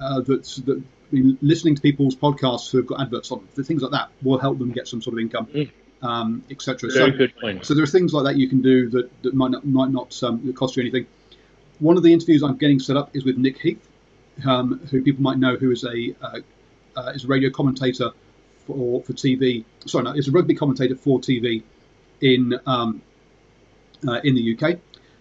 [0.00, 0.78] uh, that, that
[1.10, 4.10] I mean, listening to people's podcasts who have got adverts on, the things like that
[4.22, 5.70] will help them get some sort of income, Mm.
[6.02, 6.90] um, etc.
[6.90, 7.66] Very So, good point.
[7.66, 10.22] so there are things like that you can do that, that might not might not
[10.22, 11.06] um, cost you anything.
[11.80, 13.84] One of the interviews I'm getting set up is with Nick Heath,
[14.46, 16.38] um, who people might know, who is a uh,
[16.96, 18.10] uh, is a radio commentator
[18.66, 19.64] for for TV.
[19.86, 21.62] Sorry, no, is a rugby commentator for TV
[22.20, 23.02] in um,
[24.06, 24.78] uh, in the UK.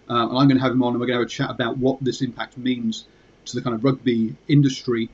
[0.10, 1.50] Uh, and I'm going to have him on, and we're going to have a chat
[1.50, 3.06] about what this impact means
[3.46, 5.10] to the kind of rugby industry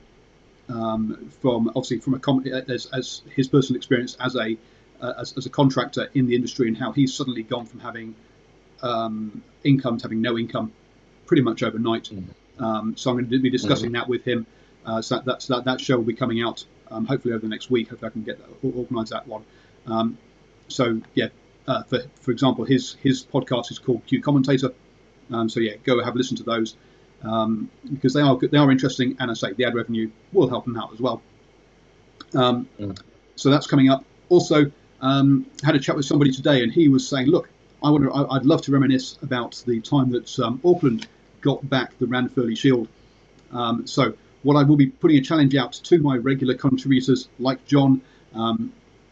[0.69, 4.57] um, from obviously from a com- as, as his personal experience as a
[5.01, 8.15] uh, as, as a contractor in the industry and how he's suddenly gone from having
[8.82, 10.71] um, income to having no income
[11.25, 12.05] pretty much overnight.
[12.05, 12.25] Mm.
[12.59, 14.47] Um, so I'm going to be discussing that with him.
[14.86, 17.49] Uh, so that, that's, that that show will be coming out um, hopefully over the
[17.49, 17.89] next week.
[17.89, 19.43] Hopefully I can get that, organise that one.
[19.85, 20.17] Um,
[20.67, 21.29] so yeah,
[21.67, 24.71] uh, for for example, his his podcast is called Q Commentator.
[25.31, 26.75] Um, so yeah, go have a listen to those
[27.23, 30.65] um, because they are they are interesting, and I say the ad revenue will help
[30.65, 31.21] them out as well.
[32.33, 32.97] Um, Mm.
[33.35, 34.03] So that's coming up.
[34.29, 37.49] Also, um, had a chat with somebody today, and he was saying, look,
[37.83, 41.07] I want to, I, would love to reminisce about the time that um, Auckland
[41.41, 42.88] got back the Ranfurly Shield.
[43.51, 47.65] Um, so what I will be putting a challenge out to my regular contributors like
[47.65, 48.01] John,
[48.33, 48.71] um,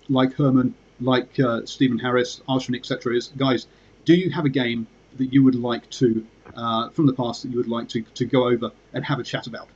[0.09, 3.15] like Herman, like uh, Stephen Harris, Arshan, etc.
[3.15, 3.67] is guys,
[4.05, 7.49] do you have a game that you would like to uh, from the past that
[7.49, 9.67] you would like to, to go over and have a chat about?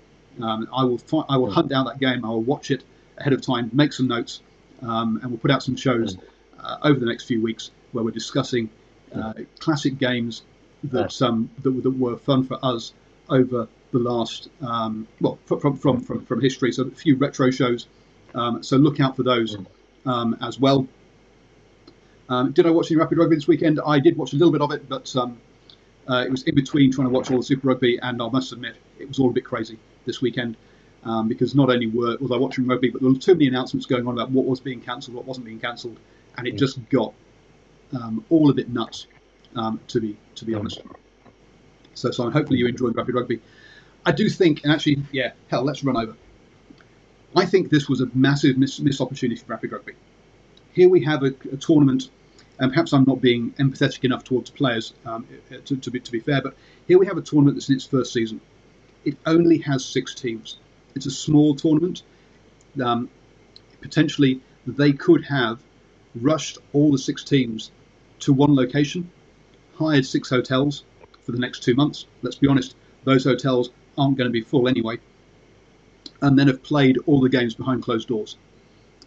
[0.41, 2.23] Um, I will fi- I will hunt down that game.
[2.23, 2.83] I will watch it
[3.17, 4.41] ahead of time, make some notes,
[4.81, 6.17] um, and we'll put out some shows
[6.59, 8.69] uh, over the next few weeks where we're discussing
[9.13, 10.43] uh, classic games
[10.83, 12.93] that, um, that that were fun for us
[13.27, 16.71] over the last um, well from, from from from history.
[16.71, 17.87] So a few retro shows.
[18.35, 19.57] Um, so look out for those
[20.05, 20.87] um, as well.
[22.29, 23.79] Um, did I watch any Rapid Rugby this weekend?
[23.85, 25.39] I did watch a little bit of it, but um,
[26.07, 28.51] uh, it was in between trying to watch all the Super Rugby, and I must
[28.51, 30.55] admit it was all a bit crazy this weekend
[31.03, 33.85] um, because not only were was I watching rugby, but there were too many announcements
[33.85, 35.97] going on about what was being cancelled, what wasn't being cancelled,
[36.37, 37.13] and it just got
[37.93, 39.07] um, all of it nuts,
[39.55, 40.81] um, to be to be honest.
[41.93, 43.41] So, so hopefully you enjoyed Rapid Rugby.
[44.05, 46.15] I do think, and actually, yeah, hell, let's run over.
[47.35, 49.93] I think this was a massive missed miss opportunity for Rapid Rugby.
[50.73, 52.09] Here we have a, a tournament
[52.59, 55.25] and perhaps I'm not being empathetic enough towards the players um,
[55.65, 56.55] to, to, be, to be fair, but
[56.87, 58.41] here we have a tournament that's in its first season.
[59.05, 60.57] It only has six teams.
[60.93, 62.03] It's a small tournament.
[62.83, 63.09] Um,
[63.81, 65.59] potentially, they could have
[66.15, 67.71] rushed all the six teams
[68.19, 69.09] to one location,
[69.75, 70.83] hired six hotels
[71.23, 72.07] for the next two months.
[72.21, 72.75] Let's be honest,
[73.05, 73.69] those hotels
[73.99, 74.97] aren't going to be full anyway,
[76.21, 78.37] and then have played all the games behind closed doors.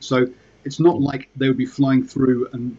[0.00, 0.26] So
[0.64, 2.76] it's not like they would be flying through and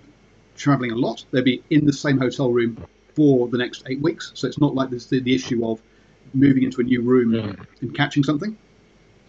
[0.55, 1.25] traveling a lot.
[1.31, 2.85] They'd be in the same hotel room
[3.15, 4.31] for the next eight weeks.
[4.35, 5.81] So it's not like there's the, the issue of
[6.33, 7.53] moving into a new room yeah.
[7.81, 8.57] and catching something.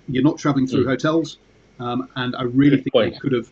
[0.09, 0.91] You're not traveling through yeah.
[0.91, 1.39] hotels.
[1.79, 3.15] Um, and I really Good think point.
[3.15, 3.51] they could have.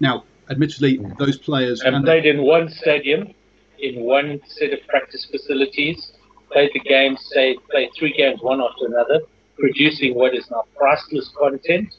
[0.00, 1.80] Now, admittedly, those players.
[1.82, 3.32] And, and played in one stadium,
[3.78, 6.12] in one set of practice facilities,
[6.50, 9.20] played the games, say, played three games one after another,
[9.58, 11.94] producing what is now priceless content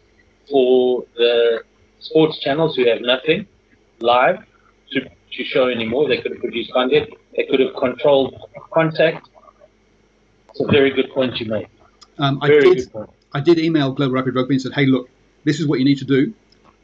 [0.50, 1.64] for the
[2.00, 3.48] sports channels who have nothing
[4.00, 4.44] live
[4.92, 6.08] to, to show anymore.
[6.08, 7.10] They could have produced content.
[7.36, 8.36] They could have controlled
[8.74, 9.30] contact.
[10.50, 11.68] It's a very good point you made.
[12.18, 12.92] Um, I did.
[13.34, 15.10] I did email Global Rapid Rugby and said, "Hey, look,
[15.44, 16.34] this is what you need to do,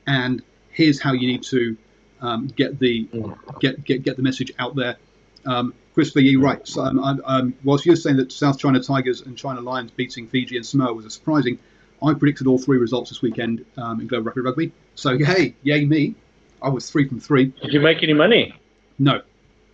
[0.06, 1.76] and here's how you need to
[2.22, 3.60] um, get the mm.
[3.60, 4.98] get, get get the message out there."
[5.46, 6.68] Um, Christopher, you're right.
[6.68, 10.56] So, um, um, whilst you're saying that South China Tigers and China Lions beating Fiji
[10.58, 11.60] and Samoa was a surprising,
[12.02, 14.72] I predicted all three results this weekend um, in Global Rapid Rugby.
[14.96, 16.16] So, hey, yay me!
[16.62, 17.46] I was three from three.
[17.62, 18.56] Did you make any money?
[18.98, 19.22] No,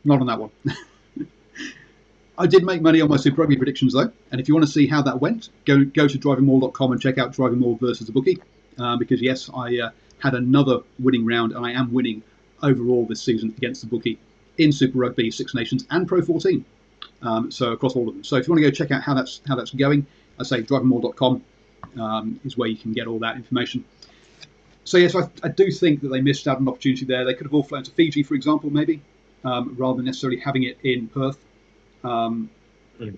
[0.04, 0.52] not on that one.
[2.38, 4.72] I did make money on my Super Rugby predictions though, and if you want to
[4.72, 8.14] see how that went, go go to drivingmaul.com and check out Driving Maul versus the
[8.14, 8.42] bookie,
[8.78, 12.24] uh, because yes, I uh, had another winning round, and I am winning
[12.62, 14.20] overall this season against the bookie
[14.60, 16.64] in Super Rugby, Six Nations, and Pro 14.
[17.22, 18.24] Um, so across all of them.
[18.24, 20.06] So if you want to go check out how that's how that's going,
[20.40, 21.44] I say drivingmaul.com
[22.00, 23.84] um, is where you can get all that information
[24.90, 27.24] so yes, I, I, do think that they missed out an opportunity there.
[27.24, 29.02] They could have all flown to Fiji, for example, maybe,
[29.44, 31.38] um, rather than necessarily having it in Perth.
[32.04, 32.50] Um,
[33.00, 33.16] mm.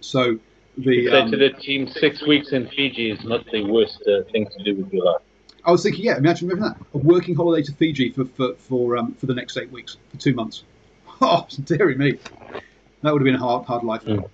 [0.00, 0.38] So
[0.78, 4.48] the um, to the team six weeks in Fiji is not the worst uh, thing
[4.56, 5.20] to do with your life.
[5.62, 9.12] I was thinking, yeah, imagine that a working holiday to Fiji for for for, um,
[9.16, 10.64] for the next eight weeks for two months.
[11.22, 12.18] Oh, dearie me,
[13.02, 14.04] that would have been a hard hard life.
[14.04, 14.28] Mm.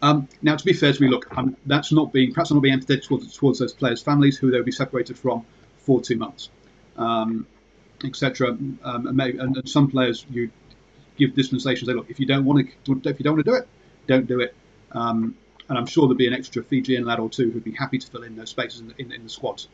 [0.00, 2.62] Um, now, to be fair to me, look, um, that's not being perhaps I'm not
[2.62, 5.44] being empathetic towards, towards those players' families who they'll be separated from
[5.78, 6.48] for two months,
[6.96, 7.46] um,
[8.04, 8.50] etc.
[8.50, 10.50] Um, and, and, some players you
[11.16, 11.88] give dispensations.
[11.88, 13.68] Say, look, if you don't want to, if you don't want to do it,
[14.06, 14.54] don't do it.
[14.92, 15.36] Um,
[15.68, 18.06] and I'm sure there'll be an extra Fijian lad or two who'd be happy to
[18.06, 19.68] fill in those spaces in the, in, in the squads.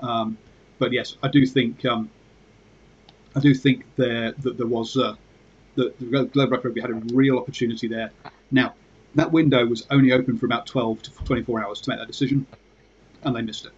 [0.00, 0.38] Um,
[0.78, 1.84] but yes, I do think
[3.36, 5.14] I do think there that there was uh,
[5.74, 8.10] the, the Global Rugby had a real opportunity there.
[8.50, 8.74] Now,
[9.14, 12.46] that window was only open for about 12 to 24 hours to make that decision,
[13.22, 13.72] and they missed it.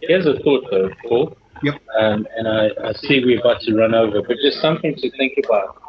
[0.00, 1.36] Here's a thought, though, Paul.
[1.62, 1.80] Yep.
[1.98, 5.38] Um, and I, I, see we're about to run over, but just something to think
[5.44, 5.80] about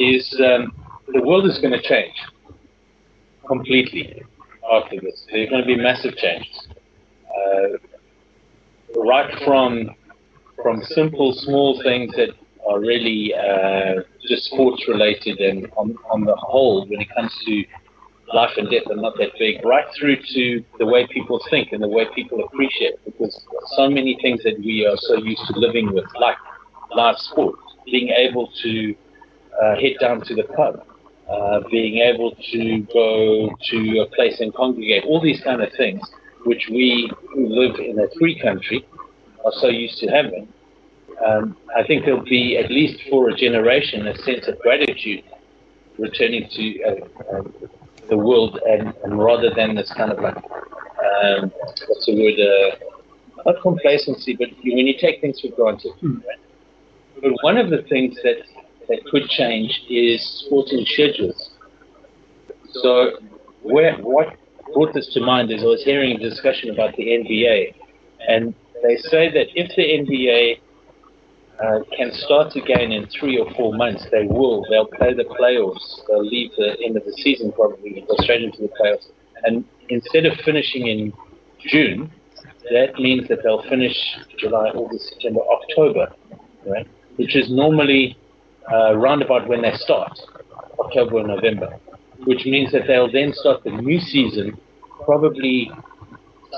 [0.00, 0.72] is um,
[1.08, 2.14] the world is going to change
[3.46, 4.22] completely
[4.70, 5.26] after this.
[5.30, 6.68] There's going to be massive changes.
[7.28, 7.78] Uh,
[8.96, 9.90] right from
[10.62, 12.30] from simple, small things that
[12.68, 17.64] are really uh, just sports related and on, on the whole, when it comes to
[18.34, 21.82] life and death, are not that big, right through to the way people think and
[21.82, 22.94] the way people appreciate.
[23.04, 23.40] Because
[23.76, 26.36] so many things that we are so used to living with, like
[26.94, 27.56] live sport,
[27.86, 28.94] being able to
[29.62, 30.84] uh, head down to the pub,
[31.30, 36.00] uh, being able to go to a place and congregate, all these kind of things,
[36.44, 38.86] which we who live in a free country
[39.48, 40.48] are so used to having
[41.26, 45.24] um, I think there'll be at least for a generation a sense of gratitude
[45.98, 47.54] returning to uh, um,
[48.08, 51.52] the world, and, and, rather than this kind of like um,
[51.88, 52.38] what's the word?
[52.38, 55.92] Uh, not complacency, but when you take things for granted.
[56.00, 56.16] Hmm.
[56.16, 56.38] Right?
[57.20, 58.36] But one of the things that
[58.88, 61.50] that could change is sporting schedules.
[62.74, 63.18] So,
[63.62, 64.36] where what
[64.72, 67.74] brought this to mind is I was hearing a discussion about the NBA,
[68.28, 70.60] and they say that if the NBA
[71.62, 74.64] uh, can start again in three or four months, they will.
[74.70, 76.06] They'll play the playoffs.
[76.06, 79.06] They'll leave the end of the season probably, go straight into the playoffs.
[79.44, 81.12] And instead of finishing in
[81.60, 82.10] June,
[82.70, 83.96] that means that they'll finish
[84.38, 86.12] July, August, September, October,
[86.66, 86.86] right?
[87.16, 88.16] Which is normally
[88.72, 90.18] uh, roundabout when they start,
[90.78, 91.78] October or November.
[92.24, 94.58] Which means that they'll then start the new season
[95.04, 95.70] probably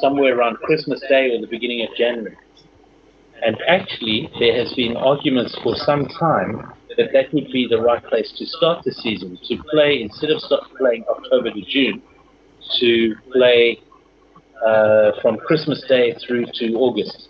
[0.00, 2.36] somewhere around Christmas Day or the beginning of January.
[3.42, 8.04] And actually, there has been arguments for some time that that would be the right
[8.04, 12.02] place to start the season, to play, instead of start playing October to June,
[12.78, 13.80] to play
[14.66, 17.28] uh, from Christmas Day through to August.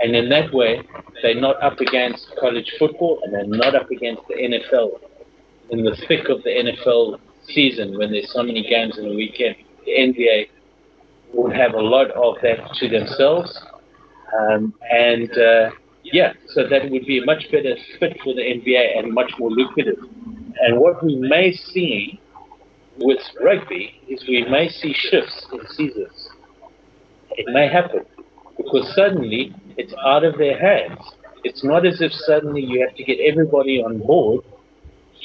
[0.00, 0.82] And in that way,
[1.22, 5.00] they're not up against college football and they're not up against the NFL.
[5.70, 7.18] In the thick of the NFL
[7.48, 10.48] season, when there's so many games in the weekend, the NBA
[11.32, 13.60] would have a lot of that to themselves.
[14.38, 15.70] Um, and uh,
[16.02, 19.50] yeah, so that would be a much better fit for the NBA and much more
[19.50, 19.98] lucrative.
[20.60, 22.20] And what we may see
[22.98, 26.30] with rugby is we may see shifts in seasons.
[27.32, 28.04] It may happen
[28.56, 30.98] because suddenly it's out of their hands.
[31.44, 34.44] It's not as if suddenly you have to get everybody on board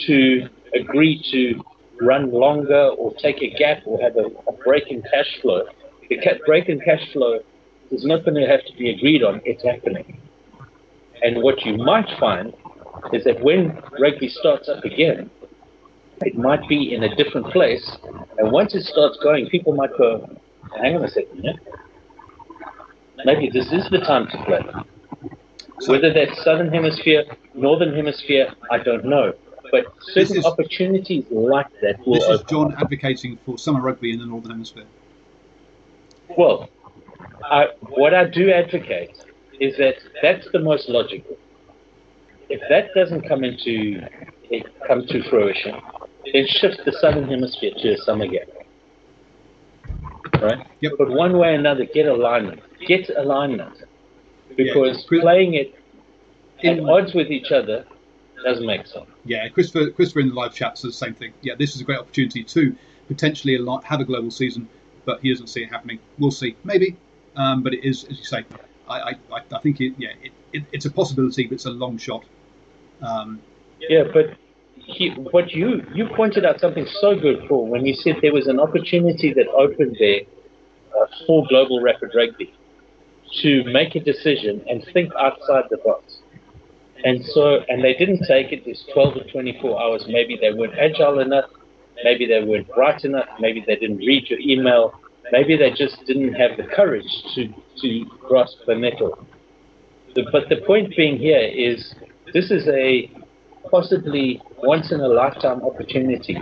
[0.08, 1.64] to agree to
[2.06, 5.64] run longer or take a gap or have a, a break in cash flow.
[6.12, 7.40] The break in cash flow
[7.90, 10.20] is not going to have to be agreed on, it's happening.
[11.24, 12.54] And what you might find
[13.14, 15.30] is that when rugby starts up again,
[16.26, 17.98] it might be in a different place.
[18.38, 20.38] And once it starts going, people might go,
[20.82, 21.54] hang on a second, yeah?
[23.24, 24.66] maybe this is the time to play.
[25.88, 29.34] Whether that's Southern Hemisphere, Northern Hemisphere, I don't know.
[29.72, 32.48] But certain is, opportunities like that will This is open.
[32.50, 34.86] John advocating for summer rugby in the Northern Hemisphere.
[36.38, 36.70] Well,
[37.44, 39.24] I, what I do advocate
[39.60, 41.38] is that that's the most logical.
[42.50, 44.02] If that doesn't come into
[44.50, 45.76] it come to fruition,
[46.34, 48.42] then shift the southern hemisphere to a summer game.
[50.42, 50.66] Right?
[50.82, 50.94] Yep.
[50.98, 52.62] But one way or another, get alignment.
[52.86, 53.78] Get alignment.
[54.58, 55.22] Because Yeah.
[55.22, 55.76] playing it
[56.64, 57.86] at In- odds with each other
[58.44, 59.06] doesn't make sense.
[59.24, 61.34] Yeah, Christopher, Christopher in the live chat says the same thing.
[61.42, 62.76] Yeah, this is a great opportunity to
[63.08, 64.68] potentially have a global season,
[65.06, 66.00] but he doesn't see it happening.
[66.18, 66.98] We'll see, maybe,
[67.36, 68.46] um, but it is, as you say,
[68.88, 71.98] I, I, I think it, yeah, it, it, it's a possibility, but it's a long
[71.98, 72.24] shot.
[73.02, 73.42] Um,
[73.80, 74.38] Yeah, but
[74.76, 78.48] he, what you you pointed out something so good, Paul, when you said there was
[78.48, 80.22] an opportunity that opened there
[81.00, 82.54] uh, for global rapid rugby
[83.42, 86.18] to make a decision and think outside the box.
[87.04, 88.64] And so, and they didn't take it.
[88.66, 90.06] There's 12 or 24 hours.
[90.08, 91.50] Maybe they weren't agile enough.
[92.04, 93.28] Maybe they weren't bright enough.
[93.40, 94.94] Maybe they didn't read your email.
[95.32, 97.48] Maybe they just didn't have the courage to
[97.82, 99.26] to grasp the nettle.
[100.16, 101.96] But the point being here is
[102.34, 103.10] this is a
[103.70, 106.38] possibly once in a lifetime opportunity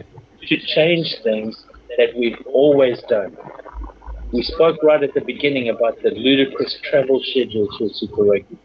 [0.47, 1.65] to change things
[1.97, 3.37] that we've always done.
[4.31, 8.57] We spoke right at the beginning about the ludicrous travel schedules for Super Rugby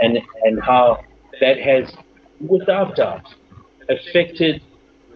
[0.00, 1.00] and, and how
[1.40, 1.92] that has,
[2.40, 3.26] without doubt,
[3.88, 4.60] affected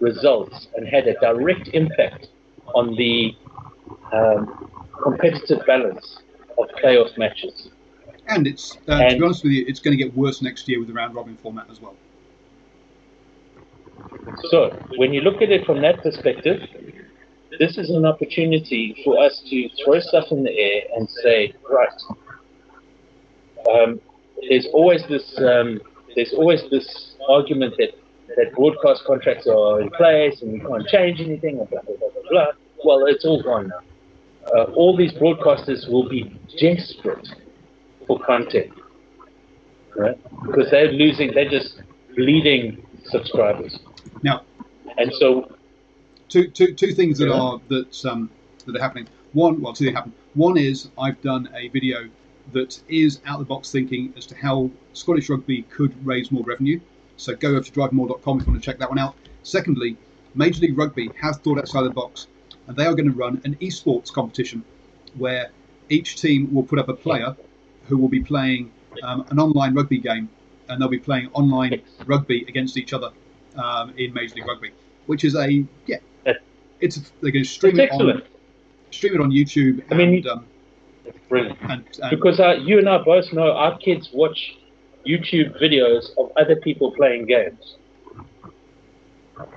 [0.01, 2.29] results and had a direct impact
[2.75, 3.35] on the
[4.13, 4.71] um,
[5.03, 6.19] competitive balance
[6.59, 7.71] of playoff matches.
[8.29, 10.79] and it's, uh, to be honest with you, it's going to get worse next year
[10.79, 11.97] with the round robin format as well.
[14.51, 16.61] So, when you look at it from that perspective,
[17.59, 21.89] this is an opportunity for us to throw stuff in the air and say, right,
[23.71, 24.01] um,
[24.49, 25.81] there's always this, um,
[26.15, 27.91] there's always this argument that,
[28.37, 32.23] that broadcast contracts are in place and we can't change anything, blah, blah, blah, blah,
[32.31, 32.47] blah.
[32.85, 33.81] Well, it's all gone now.
[34.55, 37.29] Uh, all these broadcasters will be desperate
[38.07, 38.73] for content,
[39.97, 40.17] right?
[40.47, 41.83] Because they're losing, they're just
[42.17, 43.79] bleeding subscribers.
[44.23, 44.43] Now,
[44.97, 45.55] And so,
[46.29, 47.35] two, two, two things that Yeah.
[47.41, 48.31] are that um,
[48.67, 49.07] that are happening.
[49.33, 50.15] One, well, two things happen.
[50.35, 52.09] One is I've done a video
[52.53, 56.43] that is out of the box thinking as to how Scottish rugby could raise more
[56.45, 56.81] revenue.
[57.19, 59.15] So go over to drivemore.com if you want to check that one out.
[59.43, 59.97] Secondly,
[60.35, 62.29] Major League Rugby has thought outside the box,
[62.67, 64.65] and they are going to run an esports competition
[65.17, 65.51] where
[65.89, 67.37] each team will put up a player
[67.87, 68.71] who will be playing
[69.03, 70.29] um, an online rugby game,
[70.69, 73.11] and they'll be playing online rugby against each other
[73.57, 74.71] um, in Major League Rugby,
[75.07, 75.99] which is a yeah,
[76.81, 78.23] it's they're going to stream it on
[78.91, 79.83] stream it on YouTube.
[79.91, 80.47] I mean, and, um,
[81.29, 81.59] brilliant.
[81.63, 84.57] and, and Because uh, you and I both know our kids watch
[85.09, 87.77] YouTube videos of other people playing games,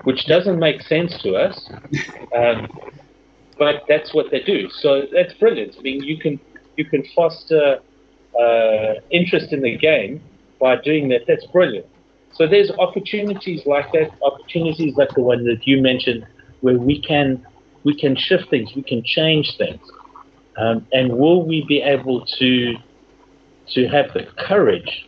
[0.04, 1.70] which doesn't make sense to us,
[2.36, 2.68] um,
[3.58, 4.70] but that's what they do.
[4.70, 5.76] So that's brilliant.
[5.78, 6.40] I mean, you can
[6.78, 7.80] you can foster
[8.40, 10.22] uh, interest in the game
[10.60, 11.22] by doing that.
[11.28, 11.86] That's brilliant.
[12.34, 16.26] So there's opportunities like that, opportunities like the one that you mentioned,
[16.62, 17.46] where we can
[17.84, 19.82] we can shift things, we can change things.
[20.58, 22.76] Um, and will we be able to
[23.74, 25.08] to have the courage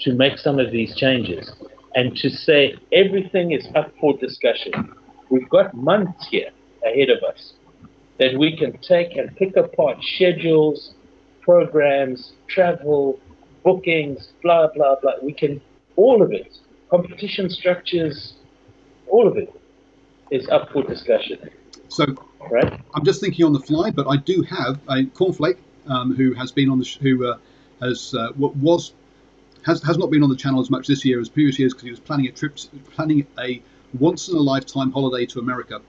[0.00, 1.50] to make some of these changes
[1.94, 4.92] and to say everything is up for discussion?
[5.30, 6.50] We've got months here
[6.84, 7.54] ahead of us
[8.18, 10.94] that we can take and pick apart schedules,
[11.42, 13.18] programs, travel,
[13.64, 15.12] bookings, blah blah blah.
[15.22, 15.60] We can
[15.96, 16.56] all of it,
[16.90, 18.34] competition structures,
[19.08, 19.52] all of it
[20.30, 21.50] is up for discussion,
[21.88, 22.04] so
[22.50, 22.80] right?
[22.94, 26.52] I'm just thinking on the fly, but I do have a cornflake um, who has
[26.52, 27.38] been on the sh- who uh,
[27.80, 28.92] has uh, what was
[29.64, 31.84] has has not been on the channel as much this year as previous years because
[31.84, 32.56] he was planning a trip,
[32.92, 33.62] planning a
[33.98, 35.80] once in a lifetime holiday to America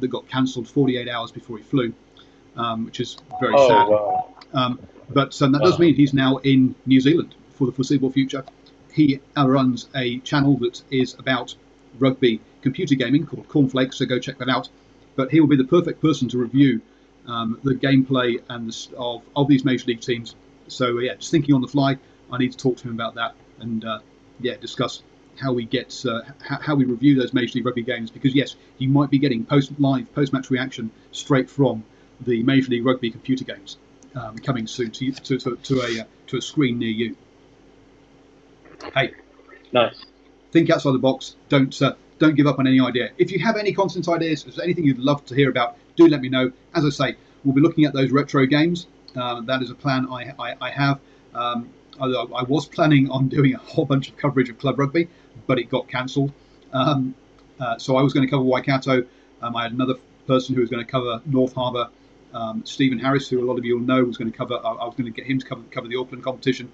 [0.00, 1.92] that got cancelled 48 hours before he flew,
[2.56, 3.88] um, which is very Oh sad.
[3.88, 4.34] wow!
[4.52, 4.78] Um,
[5.10, 8.44] but um, that does mean he's now in New Zealand for the foreseeable future.
[8.92, 11.54] He uh, runs a channel that is about
[11.98, 14.68] rugby computer gaming called Cornflakes, so go check that out.
[15.16, 16.80] But he will be the perfect person to review
[17.26, 20.34] um, the gameplay and the, of, of these major league teams.
[20.68, 21.98] So yeah, just thinking on the fly,
[22.34, 24.00] I need to talk to him about that and uh,
[24.40, 25.02] yeah, discuss
[25.40, 28.56] how we get uh, how, how we review those major league rugby games because yes,
[28.78, 31.84] you might be getting post live post match reaction straight from
[32.20, 33.78] the major league rugby computer games
[34.14, 37.16] um, coming soon to, to, to, to a uh, to a screen near you.
[38.94, 39.14] Hey,
[39.72, 40.04] Nice.
[40.52, 41.36] think outside the box.
[41.48, 43.10] Don't uh, don't give up on any idea.
[43.18, 46.06] If you have any content ideas, if there's anything you'd love to hear about, do
[46.06, 46.52] let me know.
[46.74, 48.86] As I say, we'll be looking at those retro games.
[49.16, 51.00] Um, that is a plan I I, I have.
[51.34, 55.08] Um, although I was planning on doing a whole bunch of coverage of club rugby,
[55.46, 56.32] but it got cancelled.
[56.72, 57.14] Um,
[57.60, 59.04] uh, so I was going to cover Waikato.
[59.40, 59.94] Um, I had another
[60.26, 61.88] person who was going to cover North Harbour.
[62.32, 64.54] Um, Stephen Harris, who a lot of you will know, was going to cover.
[64.54, 66.70] I, I was going to get him to cover, cover the Auckland competition.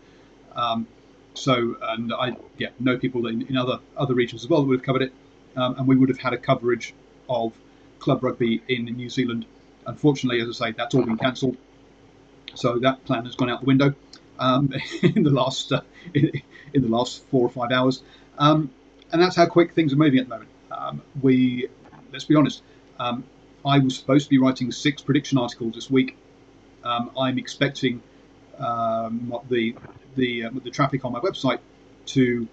[0.54, 0.86] Um,
[1.34, 4.78] so, and I yeah know people in, in other other regions as well that would
[4.78, 5.12] have covered it,
[5.56, 6.94] um, and we would have had a coverage
[7.28, 7.52] of
[7.98, 9.46] club rugby in New Zealand.
[9.86, 11.56] Unfortunately, as I say, that's all been cancelled.
[12.54, 13.94] So that plan has gone out the window
[14.40, 14.72] um,
[15.02, 15.82] in the last uh,
[16.14, 16.32] in,
[16.74, 18.02] in the last four or five hours,
[18.38, 18.70] um,
[19.12, 20.50] and that's how quick things are moving at the moment.
[20.70, 21.68] Um, we
[22.12, 22.62] let's be honest.
[22.98, 23.24] Um,
[23.64, 26.16] I was supposed to be writing six prediction articles this week.
[26.82, 28.02] Um, I'm expecting
[28.58, 29.76] um, what the
[30.16, 31.58] the uh, the traffic on my website
[32.06, 32.48] to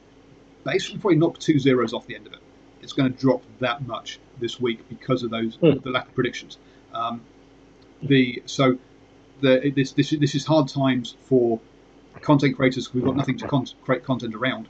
[0.63, 2.39] basically probably knock two zeros off the end of it.
[2.81, 5.79] It's going to drop that much this week because of those Hmm.
[5.83, 6.57] the lack of predictions.
[6.93, 7.21] Um,
[8.01, 8.77] the so
[9.41, 11.59] the this this this is hard times for
[12.21, 12.93] content creators.
[12.93, 14.67] We've got nothing to con- create content around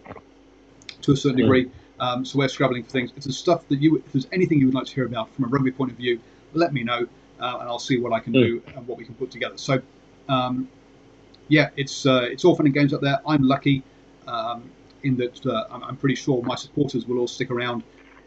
[1.01, 1.41] to a certain Hmm.
[1.43, 1.71] degree.
[1.99, 3.11] Um, so we're scrabbling for things.
[3.15, 5.45] If there's stuff that you, if there's anything you would like to hear about from
[5.45, 6.19] a rugby point of view,
[6.53, 7.07] let me know,
[7.39, 8.39] uh, and I'll see what I can Hmm.
[8.39, 9.57] do and what we can put together.
[9.57, 9.82] So,
[10.29, 10.69] um,
[11.47, 13.19] yeah, it's uh, it's all fun and games up there.
[13.25, 13.83] I'm lucky
[14.28, 14.69] um,
[15.03, 17.83] in that uh, I'm, I'm pretty sure my supporters will all stick around,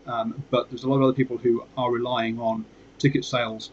[0.06, 2.64] um, but there's a lot of other people who are relying on
[2.98, 3.70] ticket sales,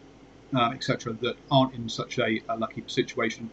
[0.55, 3.49] uh, etc., that aren't in such a, a lucky situation.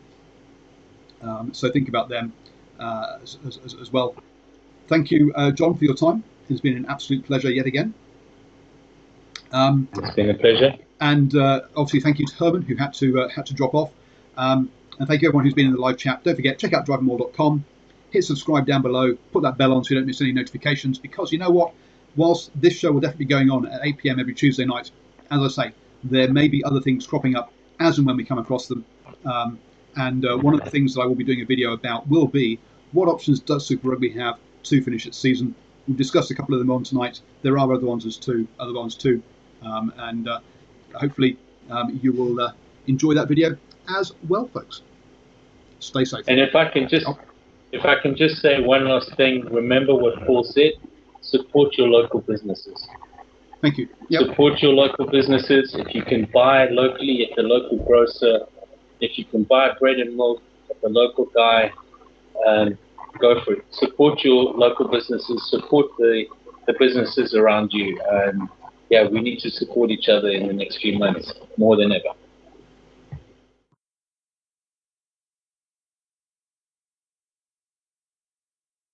[1.24, 2.32] Um, so think about them
[2.78, 4.14] uh, as, as, as well.
[4.88, 6.22] Thank you, uh, John, for your time.
[6.51, 7.94] It's been an absolute pleasure yet again.
[9.52, 10.74] Um, It's been a pleasure.
[11.01, 13.90] and uh, obviously, thank you to Herman who had to uh, had to drop off.
[14.36, 16.22] Um, and thank you everyone who's been in the live chat.
[16.22, 17.64] Don't forget, check out drivingmore.com.
[18.10, 19.16] Hit subscribe down below.
[19.32, 20.98] Put that bell on so you don't miss any notifications.
[20.98, 21.72] Because you know what?
[22.16, 24.20] Whilst this show will definitely be going on at 8 p.m.
[24.20, 24.90] every Tuesday night,
[25.30, 25.74] as I say,
[26.05, 28.84] there may be other things cropping up as and when we come across them.
[29.24, 29.59] Um,
[29.96, 32.26] and uh, one of the things that I will be doing a video about will
[32.26, 32.58] be
[32.92, 35.54] what options does Super Rugby have to finish its season.
[35.86, 37.20] We've discussed a couple of them on tonight.
[37.42, 39.22] There are other ones as too, other ones too,
[39.62, 40.40] um, and uh,
[40.94, 41.36] hopefully
[41.70, 42.52] um, you will uh,
[42.86, 43.56] enjoy that video
[43.98, 44.82] as well, folks.
[45.80, 46.24] Stay safe.
[46.28, 47.06] And if I can just,
[47.72, 50.72] if I can just say one last thing, remember what Paul said:
[51.20, 52.88] support your local businesses.
[53.60, 53.88] Thank you.
[54.08, 54.22] Yep.
[54.28, 55.74] Support your local businesses.
[55.74, 58.40] If you can buy locally at the local grocer,
[59.00, 61.70] if you can buy bread and milk at the local guy,
[62.46, 62.78] um,
[63.20, 63.64] go for it.
[63.70, 65.50] Support your local businesses.
[65.50, 66.26] Support the
[66.66, 68.00] the businesses around you.
[68.10, 68.50] Um,
[68.90, 72.14] yeah, we need to support each other in the next few months more than ever.